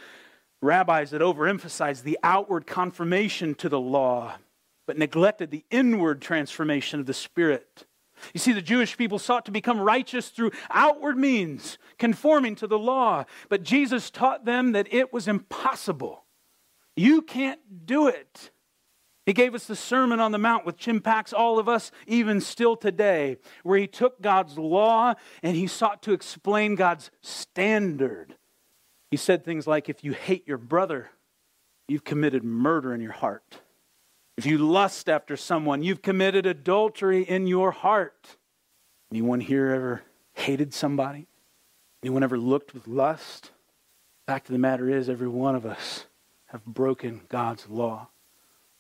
rabbis 0.65 1.12
that 1.12 1.21
overemphasized 1.21 2.04
the 2.04 2.19
outward 2.23 2.67
confirmation 2.67 3.56
to 3.56 3.69
the 3.69 3.80
law, 3.80 4.36
but 4.86 4.97
neglected 4.97 5.51
the 5.51 5.63
inward 5.71 6.21
transformation 6.21 6.99
of 6.99 7.06
the 7.06 7.13
Spirit. 7.13 7.86
You 8.34 8.39
see, 8.39 8.54
the 8.54 8.62
Jewish 8.62 8.97
people 8.97 9.19
sought 9.19 9.45
to 9.45 9.51
become 9.51 9.80
righteous 9.80 10.30
through 10.30 10.51
outward 10.69 11.17
means, 11.17 11.78
conforming 11.97 12.56
to 12.56 12.67
the 12.67 12.80
law. 12.80 13.25
But 13.49 13.63
Jesus 13.63 14.10
taught 14.10 14.45
them 14.45 14.71
that 14.71 14.93
it 14.93 15.13
was 15.13 15.28
impossible. 15.28 16.23
You 16.95 17.21
can't 17.21 17.86
do 17.86 18.08
it. 18.08 18.51
He 19.25 19.34
gave 19.34 19.56
us 19.56 19.65
the 19.65 19.75
Sermon 19.75 20.19
on 20.19 20.32
the 20.32 20.38
Mount, 20.38 20.65
which 20.65 20.88
impacts 20.88 21.34
all 21.34 21.58
of 21.58 21.67
us 21.67 21.91
even 22.06 22.39
still 22.39 22.75
today, 22.75 23.38
where 23.63 23.78
he 23.78 23.88
took 23.88 24.21
God's 24.21 24.58
law 24.58 25.15
and 25.41 25.56
he 25.56 25.67
sought 25.67 26.04
to 26.04 26.13
explain 26.13 26.75
God's 26.75 27.10
standard. 27.21 28.36
He 29.12 29.18
said 29.18 29.44
things 29.44 29.68
like, 29.68 29.89
If 29.89 30.04
you 30.04 30.13
hate 30.13 30.48
your 30.48 30.58
brother, 30.58 31.10
you've 31.88 32.04
committed 32.04 32.44
murder 32.44 32.94
in 32.94 33.02
your 33.02 33.12
heart. 33.12 33.60
If 34.38 34.46
you 34.46 34.58
lust 34.58 35.08
after 35.08 35.38
someone, 35.38 35.84
you've 35.84 36.02
committed 36.02 36.46
adultery 36.46 37.24
in 37.24 37.48
your 37.48 37.72
heart. 37.72 38.38
Anyone 39.12 39.39
here 39.39 39.70
ever 39.70 40.02
hated 40.34 40.74
somebody? 40.74 41.28
Anyone 42.04 42.24
ever 42.24 42.38
looked 42.38 42.74
with 42.74 42.88
lust? 42.88 43.52
Fact 44.28 44.48
of 44.48 44.54
the 44.54 44.60
matter 44.60 44.89
is, 44.89 45.10
every 45.10 45.28
one 45.28 45.56
of 45.56 45.65
us 45.65 46.06
have 46.48 46.65
broken 46.65 47.22
God's 47.30 47.70
law 47.70 48.10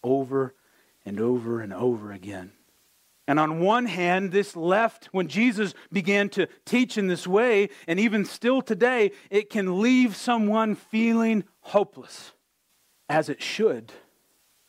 over 0.03 0.53
and 1.05 1.19
over 1.19 1.61
and 1.61 1.73
over 1.73 2.11
again. 2.11 2.51
And 3.27 3.39
on 3.39 3.59
one 3.59 3.87
hand, 3.87 4.31
this 4.31 4.55
left, 4.55 5.05
when 5.07 5.27
Jesus 5.27 5.73
began 5.91 6.29
to 6.29 6.47
teach 6.63 6.97
in 6.97 7.07
this 7.07 7.25
way, 7.25 7.69
and 7.87 7.99
even 7.99 8.23
still 8.23 8.61
today, 8.61 9.11
it 9.31 9.49
can 9.49 9.81
leave 9.81 10.15
someone 10.15 10.75
feeling 10.75 11.43
hopeless, 11.61 12.33
as 13.09 13.27
it 13.27 13.41
should. 13.41 13.91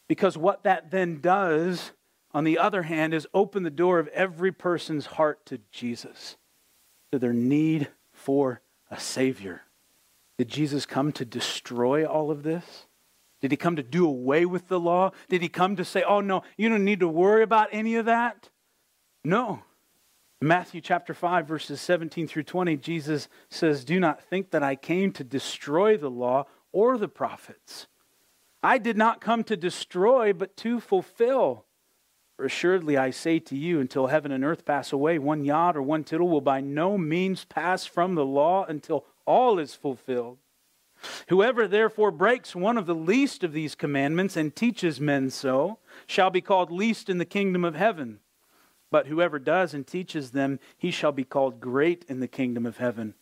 Because 0.08 0.38
what 0.38 0.62
that 0.62 0.90
then 0.90 1.20
does, 1.20 1.92
on 2.32 2.44
the 2.44 2.56
other 2.56 2.84
hand, 2.84 3.12
is 3.12 3.26
open 3.34 3.62
the 3.62 3.70
door 3.70 3.98
of 3.98 4.08
every 4.08 4.52
person's 4.52 5.06
heart 5.06 5.44
to 5.46 5.60
Jesus, 5.70 6.36
to 7.12 7.18
their 7.18 7.34
need 7.34 7.88
for 8.12 8.62
a 8.90 8.98
Savior. 8.98 9.62
Did 10.38 10.48
Jesus 10.48 10.86
come 10.86 11.12
to 11.12 11.26
destroy 11.26 12.06
all 12.06 12.30
of 12.30 12.42
this? 12.42 12.85
Did 13.46 13.52
he 13.52 13.58
come 13.58 13.76
to 13.76 13.82
do 13.84 14.08
away 14.08 14.44
with 14.44 14.66
the 14.66 14.80
law? 14.80 15.12
Did 15.28 15.40
he 15.40 15.48
come 15.48 15.76
to 15.76 15.84
say, 15.84 16.02
oh 16.02 16.20
no, 16.20 16.42
you 16.56 16.68
don't 16.68 16.84
need 16.84 16.98
to 16.98 17.06
worry 17.06 17.44
about 17.44 17.68
any 17.70 17.94
of 17.94 18.06
that? 18.06 18.50
No. 19.24 19.62
Matthew 20.40 20.80
chapter 20.80 21.14
5, 21.14 21.46
verses 21.46 21.80
17 21.80 22.26
through 22.26 22.42
20, 22.42 22.76
Jesus 22.78 23.28
says, 23.48 23.84
Do 23.84 24.00
not 24.00 24.20
think 24.20 24.50
that 24.50 24.64
I 24.64 24.74
came 24.74 25.12
to 25.12 25.22
destroy 25.22 25.96
the 25.96 26.10
law 26.10 26.46
or 26.72 26.98
the 26.98 27.06
prophets. 27.06 27.86
I 28.64 28.78
did 28.78 28.96
not 28.96 29.20
come 29.20 29.44
to 29.44 29.56
destroy, 29.56 30.32
but 30.32 30.56
to 30.56 30.80
fulfill. 30.80 31.66
For 32.34 32.46
assuredly 32.46 32.96
I 32.96 33.10
say 33.10 33.38
to 33.38 33.56
you, 33.56 33.78
until 33.78 34.08
heaven 34.08 34.32
and 34.32 34.44
earth 34.44 34.64
pass 34.64 34.92
away, 34.92 35.20
one 35.20 35.46
jot 35.46 35.76
or 35.76 35.82
one 35.82 36.02
tittle 36.02 36.28
will 36.28 36.40
by 36.40 36.60
no 36.60 36.98
means 36.98 37.44
pass 37.44 37.86
from 37.86 38.16
the 38.16 38.26
law 38.26 38.64
until 38.64 39.06
all 39.24 39.60
is 39.60 39.76
fulfilled. 39.76 40.38
Whoever 41.28 41.66
therefore 41.66 42.12
breaks 42.12 42.54
one 42.54 42.78
of 42.78 42.86
the 42.86 42.94
least 42.94 43.42
of 43.42 43.52
these 43.52 43.74
commandments 43.74 44.36
and 44.36 44.54
teaches 44.54 45.00
men 45.00 45.30
so 45.30 45.78
shall 46.06 46.30
be 46.30 46.40
called 46.40 46.70
least 46.70 47.10
in 47.10 47.18
the 47.18 47.24
kingdom 47.24 47.64
of 47.64 47.74
heaven. 47.74 48.20
But 48.90 49.08
whoever 49.08 49.40
does 49.40 49.74
and 49.74 49.84
teaches 49.84 50.30
them, 50.30 50.60
he 50.78 50.92
shall 50.92 51.10
be 51.10 51.24
called 51.24 51.60
great 51.60 52.04
in 52.08 52.20
the 52.20 52.28
kingdom 52.28 52.64
of 52.64 52.76
heaven. 52.76 53.14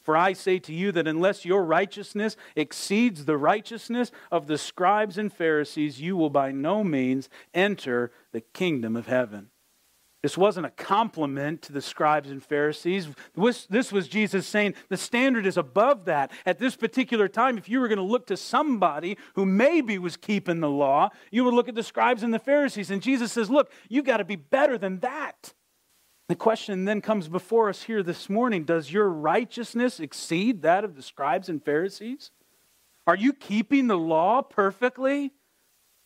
For 0.00 0.16
I 0.16 0.32
say 0.32 0.58
to 0.60 0.72
you 0.72 0.92
that 0.92 1.06
unless 1.06 1.44
your 1.44 1.62
righteousness 1.62 2.34
exceeds 2.56 3.26
the 3.26 3.36
righteousness 3.36 4.10
of 4.32 4.46
the 4.46 4.56
scribes 4.56 5.18
and 5.18 5.30
Pharisees, 5.30 6.00
you 6.00 6.16
will 6.16 6.30
by 6.30 6.52
no 6.52 6.82
means 6.82 7.28
enter 7.52 8.10
the 8.32 8.40
kingdom 8.40 8.96
of 8.96 9.06
heaven. 9.06 9.49
This 10.22 10.36
wasn't 10.36 10.66
a 10.66 10.70
compliment 10.70 11.62
to 11.62 11.72
the 11.72 11.80
scribes 11.80 12.30
and 12.30 12.42
Pharisees. 12.42 13.08
This 13.70 13.90
was 13.90 14.06
Jesus 14.06 14.46
saying 14.46 14.74
the 14.90 14.98
standard 14.98 15.46
is 15.46 15.56
above 15.56 16.04
that. 16.04 16.30
At 16.44 16.58
this 16.58 16.76
particular 16.76 17.26
time, 17.26 17.56
if 17.56 17.70
you 17.70 17.80
were 17.80 17.88
going 17.88 17.96
to 17.98 18.02
look 18.02 18.26
to 18.26 18.36
somebody 18.36 19.16
who 19.34 19.46
maybe 19.46 19.96
was 19.96 20.18
keeping 20.18 20.60
the 20.60 20.68
law, 20.68 21.08
you 21.30 21.42
would 21.44 21.54
look 21.54 21.68
at 21.68 21.74
the 21.74 21.82
scribes 21.82 22.22
and 22.22 22.34
the 22.34 22.38
Pharisees. 22.38 22.90
And 22.90 23.00
Jesus 23.00 23.32
says, 23.32 23.48
Look, 23.48 23.72
you've 23.88 24.04
got 24.04 24.18
to 24.18 24.24
be 24.24 24.36
better 24.36 24.76
than 24.76 25.00
that. 25.00 25.54
The 26.28 26.36
question 26.36 26.84
then 26.84 27.00
comes 27.00 27.26
before 27.26 27.70
us 27.70 27.84
here 27.84 28.02
this 28.02 28.28
morning 28.28 28.64
Does 28.64 28.92
your 28.92 29.08
righteousness 29.08 30.00
exceed 30.00 30.60
that 30.62 30.84
of 30.84 30.96
the 30.96 31.02
scribes 31.02 31.48
and 31.48 31.64
Pharisees? 31.64 32.30
Are 33.06 33.16
you 33.16 33.32
keeping 33.32 33.86
the 33.86 33.98
law 33.98 34.42
perfectly? 34.42 35.32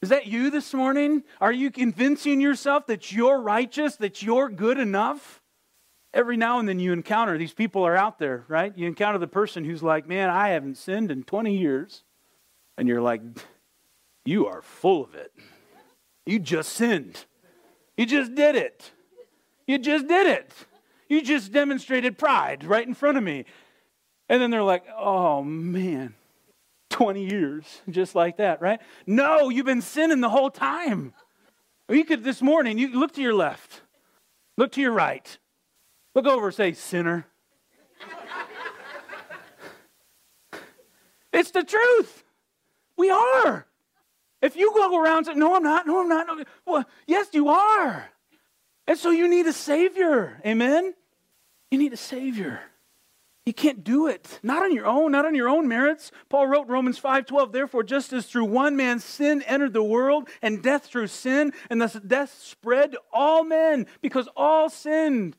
Is 0.05 0.11
that 0.11 0.27
you 0.27 0.51
this 0.51 0.75
morning? 0.75 1.23
Are 1.40 1.51
you 1.51 1.71
convincing 1.71 2.38
yourself 2.38 2.88
that 2.88 3.11
you're 3.11 3.40
righteous, 3.40 3.97
that 3.97 4.23
you're 4.23 4.51
good 4.51 4.79
enough? 4.79 5.40
Every 6.12 6.37
now 6.37 6.59
and 6.59 6.69
then 6.69 6.79
you 6.79 6.93
encounter 6.93 7.38
these 7.38 7.55
people 7.55 7.87
are 7.87 7.97
out 7.97 8.19
there, 8.19 8.45
right? 8.47 8.77
You 8.77 8.87
encounter 8.87 9.19
the 9.19 9.27
person 9.27 9.64
who's 9.64 9.83
like, 9.83 10.07
Man, 10.07 10.29
I 10.29 10.51
haven't 10.51 10.77
sinned 10.77 11.11
in 11.11 11.23
20 11.23 11.57
years. 11.57 12.05
And 12.77 12.87
you're 12.87 13.01
like, 13.01 13.23
You 14.27 14.47
are 14.47 14.61
full 14.61 15.03
of 15.03 15.14
it. 15.14 15.33
You 16.27 16.38
just 16.38 16.75
sinned. 16.75 17.25
You 17.97 18.05
just 18.05 18.35
did 18.35 18.57
it. 18.57 18.93
You 19.67 19.79
just 19.79 20.07
did 20.07 20.27
it. 20.27 20.53
You 21.09 21.23
just 21.23 21.51
demonstrated 21.51 22.19
pride 22.19 22.62
right 22.65 22.87
in 22.87 22.92
front 22.92 23.17
of 23.17 23.25
me. 23.25 23.46
And 24.29 24.42
then 24.42 24.50
they're 24.50 24.63
like, 24.63 24.85
Oh, 24.98 25.42
man. 25.42 26.13
20 26.95 27.29
years, 27.29 27.83
just 27.90 28.15
like 28.15 28.37
that, 28.37 28.63
right? 28.63 28.81
No, 29.05 29.49
you've 29.49 29.67
been 29.67 29.83
sinning 29.83 30.21
the 30.21 30.29
whole 30.29 30.49
time. 30.49 31.13
You 31.88 32.05
could, 32.05 32.23
this 32.23 32.40
morning, 32.40 32.79
you 32.79 32.99
look 32.99 33.13
to 33.15 33.21
your 33.21 33.35
left, 33.35 33.83
look 34.57 34.71
to 34.73 34.81
your 34.81 34.92
right, 34.92 35.37
look 36.15 36.25
over, 36.25 36.53
say, 36.53 36.73
sinner. 36.73 37.27
It's 41.33 41.51
the 41.51 41.65
truth. 41.65 42.23
We 42.97 43.11
are. 43.11 43.67
If 44.40 44.55
you 44.55 44.73
go 44.73 44.97
around 45.03 45.25
saying, 45.25 45.37
No, 45.37 45.57
I'm 45.57 45.65
not, 45.65 45.85
no, 45.85 46.01
I'm 46.01 46.09
not, 46.09 46.29
no, 46.29 46.45
well, 46.65 46.85
yes, 47.09 47.27
you 47.33 47.49
are. 47.49 48.09
And 48.87 48.97
so 48.97 49.11
you 49.11 49.27
need 49.29 49.47
a 49.47 49.53
Savior. 49.53 50.40
Amen? 50.47 50.95
You 51.73 51.79
need 51.79 51.92
a 51.92 51.97
Savior. 51.97 52.61
You 53.47 53.53
can't 53.53 53.85
do 53.85 54.07
it. 54.07 54.40
Not 54.42 54.63
on 54.63 54.73
your 54.75 54.87
own, 54.87 55.13
not 55.13 55.27
on 55.27 55.35
your 55.35 55.51
own 55.51 55.69
merits. 55.69 56.11
Paul 56.31 56.47
wrote 56.47 56.67
Romans 56.67 56.99
5:12, 56.99 57.53
therefore 57.53 57.83
just 57.83 58.13
as 58.13 58.27
through 58.27 58.47
one 58.47 58.75
man 58.75 59.01
sin 59.01 59.42
entered 59.42 59.75
the 59.75 59.83
world 59.83 60.29
and 60.40 60.63
death 60.63 60.87
through 60.87 61.09
sin 61.09 61.53
and 61.69 61.81
thus 61.81 61.92
death 61.95 62.35
spread 62.42 62.92
to 62.92 63.01
all 63.13 63.45
men 63.45 63.87
because 64.01 64.29
all 64.35 64.71
sinned. 64.71 65.37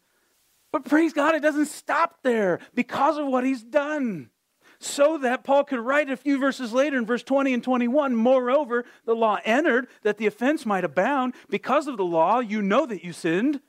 But 0.72 0.86
praise 0.86 1.14
God, 1.14 1.34
it 1.34 1.41
doesn't 1.41 1.68
stop 1.68 2.20
there 2.22 2.60
because 2.76 3.18
of 3.18 3.28
what 3.28 3.43
he's 3.43 3.64
done. 3.64 4.30
So 4.78 5.18
that 5.20 5.43
Paul 5.43 5.64
could 5.64 5.80
write 5.80 6.10
a 6.12 6.18
few 6.18 6.38
verses 6.38 6.74
later 6.74 6.97
in 6.97 7.06
verse 7.06 7.24
20 7.24 7.53
and 7.53 7.64
21, 7.64 8.16
moreover, 8.16 8.86
the 9.06 9.16
law 9.16 9.39
entered 9.45 9.88
that 10.03 10.18
the 10.18 10.28
offense 10.28 10.66
might 10.66 10.84
abound. 10.84 11.34
Because 11.49 11.88
of 11.88 11.97
the 11.97 12.06
law, 12.06 12.39
you 12.39 12.62
know 12.62 12.86
that 12.86 13.03
you 13.03 13.14
sinned. 13.14 13.62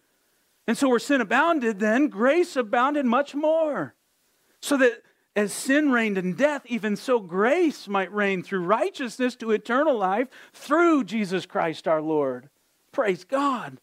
And 0.66 0.76
so 0.76 0.88
where 0.88 0.98
sin 0.98 1.20
abounded, 1.20 1.78
then 1.78 2.08
grace 2.08 2.56
abounded 2.56 3.06
much 3.06 3.34
more. 3.34 3.95
So 4.66 4.76
that 4.78 5.04
as 5.36 5.52
sin 5.52 5.92
reigned 5.92 6.18
in 6.18 6.32
death, 6.32 6.62
even 6.66 6.96
so 6.96 7.20
grace 7.20 7.86
might 7.86 8.12
reign 8.12 8.42
through 8.42 8.64
righteousness 8.64 9.36
to 9.36 9.52
eternal 9.52 9.96
life 9.96 10.26
through 10.52 11.04
Jesus 11.04 11.46
Christ 11.46 11.86
our 11.86 12.02
Lord. 12.02 12.48
Praise 12.90 13.22
God. 13.22 13.78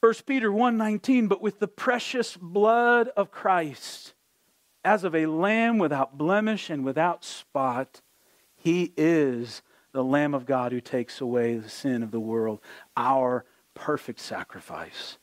1 0.00 0.26
Peter 0.26 0.52
1:19 0.52 1.28
but 1.28 1.40
with 1.40 1.60
the 1.60 1.68
precious 1.68 2.36
blood 2.36 3.08
of 3.16 3.30
Christ 3.30 4.12
as 4.84 5.02
of 5.02 5.14
a 5.14 5.24
lamb 5.24 5.78
without 5.78 6.18
blemish 6.18 6.68
and 6.68 6.84
without 6.84 7.24
spot 7.24 8.02
he 8.54 8.92
is 8.98 9.62
the 9.92 10.04
lamb 10.04 10.34
of 10.34 10.44
God 10.44 10.72
who 10.72 10.82
takes 10.82 11.22
away 11.22 11.56
the 11.56 11.70
sin 11.70 12.02
of 12.02 12.10
the 12.10 12.20
world 12.20 12.60
our 12.98 13.46
perfect 13.72 14.20
sacrifice. 14.20 15.16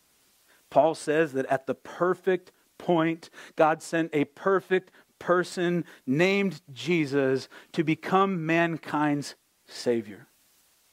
Paul 0.71 0.95
says 0.95 1.33
that 1.33 1.45
at 1.45 1.67
the 1.67 1.75
perfect 1.75 2.51
point, 2.79 3.29
God 3.55 3.83
sent 3.83 4.09
a 4.11 4.25
perfect 4.25 4.89
person 5.19 5.85
named 6.07 6.61
Jesus 6.73 7.47
to 7.73 7.83
become 7.83 8.47
mankind's 8.47 9.35
Savior. 9.67 10.27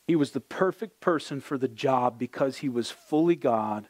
He 0.06 0.14
was 0.14 0.32
the 0.32 0.40
perfect 0.40 1.00
person 1.00 1.40
for 1.40 1.56
the 1.56 1.68
job 1.68 2.18
because 2.18 2.58
he 2.58 2.68
was 2.68 2.90
fully 2.90 3.36
God 3.36 3.88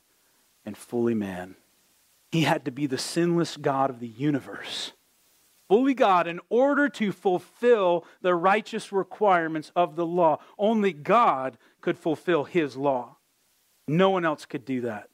and 0.64 0.76
fully 0.76 1.14
man. 1.14 1.56
He 2.30 2.42
had 2.42 2.64
to 2.66 2.70
be 2.70 2.86
the 2.86 2.98
sinless 2.98 3.56
God 3.56 3.90
of 3.90 4.00
the 4.00 4.08
universe, 4.08 4.92
fully 5.68 5.94
God, 5.94 6.26
in 6.26 6.40
order 6.48 6.88
to 6.90 7.12
fulfill 7.12 8.04
the 8.20 8.34
righteous 8.34 8.92
requirements 8.92 9.72
of 9.74 9.96
the 9.96 10.06
law. 10.06 10.38
Only 10.58 10.92
God 10.92 11.58
could 11.80 11.98
fulfill 11.98 12.44
his 12.44 12.76
law. 12.76 13.16
No 13.88 14.10
one 14.10 14.24
else 14.24 14.44
could 14.46 14.64
do 14.64 14.80
that. 14.82 15.08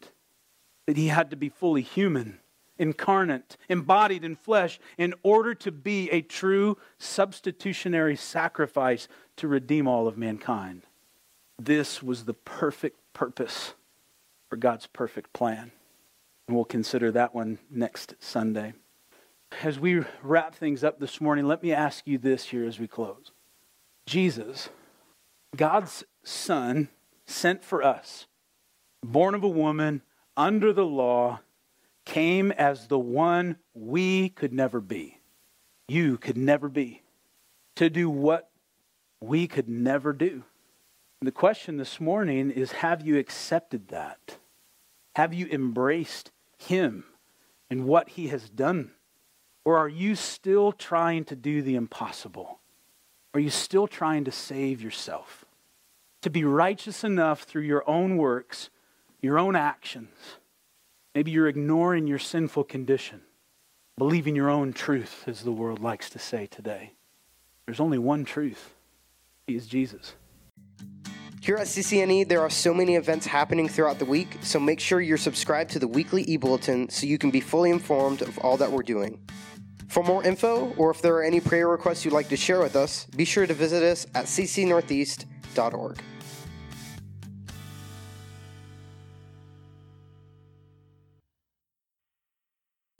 That 0.86 0.96
he 0.96 1.08
had 1.08 1.30
to 1.30 1.36
be 1.36 1.48
fully 1.48 1.82
human 1.82 2.38
incarnate, 2.78 3.56
embodied 3.68 4.24
in 4.24 4.36
flesh, 4.36 4.80
in 4.98 5.14
order 5.22 5.54
to 5.54 5.70
be 5.70 6.10
a 6.10 6.22
true 6.22 6.76
substitutionary 6.98 8.16
sacrifice 8.16 9.08
to 9.36 9.48
redeem 9.48 9.86
all 9.86 10.08
of 10.08 10.16
mankind. 10.16 10.82
This 11.58 12.02
was 12.02 12.24
the 12.24 12.34
perfect 12.34 12.98
purpose 13.12 13.74
for 14.48 14.56
God's 14.56 14.86
perfect 14.86 15.32
plan. 15.32 15.72
And 16.48 16.56
we'll 16.56 16.64
consider 16.64 17.10
that 17.12 17.34
one 17.34 17.58
next 17.70 18.14
Sunday. 18.18 18.74
As 19.62 19.78
we 19.78 20.02
wrap 20.22 20.54
things 20.54 20.82
up 20.82 20.98
this 20.98 21.20
morning, 21.20 21.46
let 21.46 21.62
me 21.62 21.72
ask 21.72 22.06
you 22.06 22.18
this 22.18 22.46
here 22.46 22.66
as 22.66 22.78
we 22.78 22.88
close 22.88 23.32
Jesus, 24.06 24.70
God's 25.56 26.04
Son, 26.24 26.88
sent 27.26 27.64
for 27.64 27.82
us, 27.82 28.26
born 29.04 29.34
of 29.34 29.44
a 29.44 29.48
woman, 29.48 30.02
under 30.36 30.72
the 30.72 30.86
law, 30.86 31.40
came 32.04 32.52
as 32.52 32.88
the 32.88 32.98
one 32.98 33.56
we 33.74 34.28
could 34.30 34.52
never 34.52 34.80
be. 34.80 35.18
You 35.88 36.18
could 36.18 36.36
never 36.36 36.68
be. 36.68 37.02
To 37.76 37.88
do 37.88 38.10
what 38.10 38.50
we 39.20 39.46
could 39.46 39.68
never 39.68 40.12
do. 40.12 40.44
And 41.20 41.26
the 41.26 41.32
question 41.32 41.76
this 41.76 42.00
morning 42.00 42.50
is 42.50 42.72
have 42.72 43.06
you 43.06 43.18
accepted 43.18 43.88
that? 43.88 44.38
Have 45.14 45.32
you 45.32 45.46
embraced 45.46 46.32
Him 46.58 47.04
and 47.70 47.86
what 47.86 48.10
He 48.10 48.28
has 48.28 48.50
done? 48.50 48.92
Or 49.64 49.78
are 49.78 49.88
you 49.88 50.16
still 50.16 50.72
trying 50.72 51.24
to 51.26 51.36
do 51.36 51.62
the 51.62 51.76
impossible? 51.76 52.58
Are 53.34 53.40
you 53.40 53.50
still 53.50 53.86
trying 53.86 54.24
to 54.24 54.32
save 54.32 54.82
yourself? 54.82 55.44
To 56.22 56.30
be 56.30 56.44
righteous 56.44 57.04
enough 57.04 57.42
through 57.42 57.62
your 57.62 57.88
own 57.88 58.16
works, 58.16 58.70
your 59.20 59.38
own 59.38 59.56
actions? 59.56 60.10
Maybe 61.14 61.30
you're 61.30 61.48
ignoring 61.48 62.06
your 62.06 62.18
sinful 62.18 62.64
condition, 62.64 63.20
believing 63.98 64.34
your 64.34 64.48
own 64.48 64.72
truth, 64.72 65.24
as 65.26 65.42
the 65.42 65.52
world 65.52 65.80
likes 65.80 66.08
to 66.10 66.18
say 66.18 66.46
today. 66.46 66.94
There's 67.66 67.80
only 67.80 67.98
one 67.98 68.24
truth 68.24 68.74
He 69.46 69.54
is 69.54 69.66
Jesus. 69.66 70.14
Here 71.42 71.56
at 71.56 71.66
CCNE, 71.66 72.28
there 72.28 72.40
are 72.40 72.48
so 72.48 72.72
many 72.72 72.94
events 72.94 73.26
happening 73.26 73.68
throughout 73.68 73.98
the 73.98 74.04
week, 74.04 74.38
so 74.42 74.60
make 74.60 74.78
sure 74.78 75.00
you're 75.00 75.18
subscribed 75.18 75.72
to 75.72 75.78
the 75.78 75.88
weekly 75.88 76.22
e 76.22 76.36
bulletin 76.36 76.88
so 76.88 77.04
you 77.04 77.18
can 77.18 77.30
be 77.30 77.40
fully 77.40 77.70
informed 77.70 78.22
of 78.22 78.38
all 78.38 78.56
that 78.56 78.70
we're 78.70 78.82
doing. 78.82 79.20
For 79.88 80.02
more 80.02 80.24
info, 80.24 80.72
or 80.78 80.90
if 80.90 81.02
there 81.02 81.16
are 81.16 81.22
any 81.22 81.40
prayer 81.40 81.68
requests 81.68 82.04
you'd 82.04 82.14
like 82.14 82.28
to 82.28 82.36
share 82.36 82.60
with 82.60 82.76
us, 82.76 83.06
be 83.16 83.24
sure 83.26 83.46
to 83.46 83.52
visit 83.52 83.82
us 83.82 84.06
at 84.14 84.26
ccnortheast.org. 84.26 85.98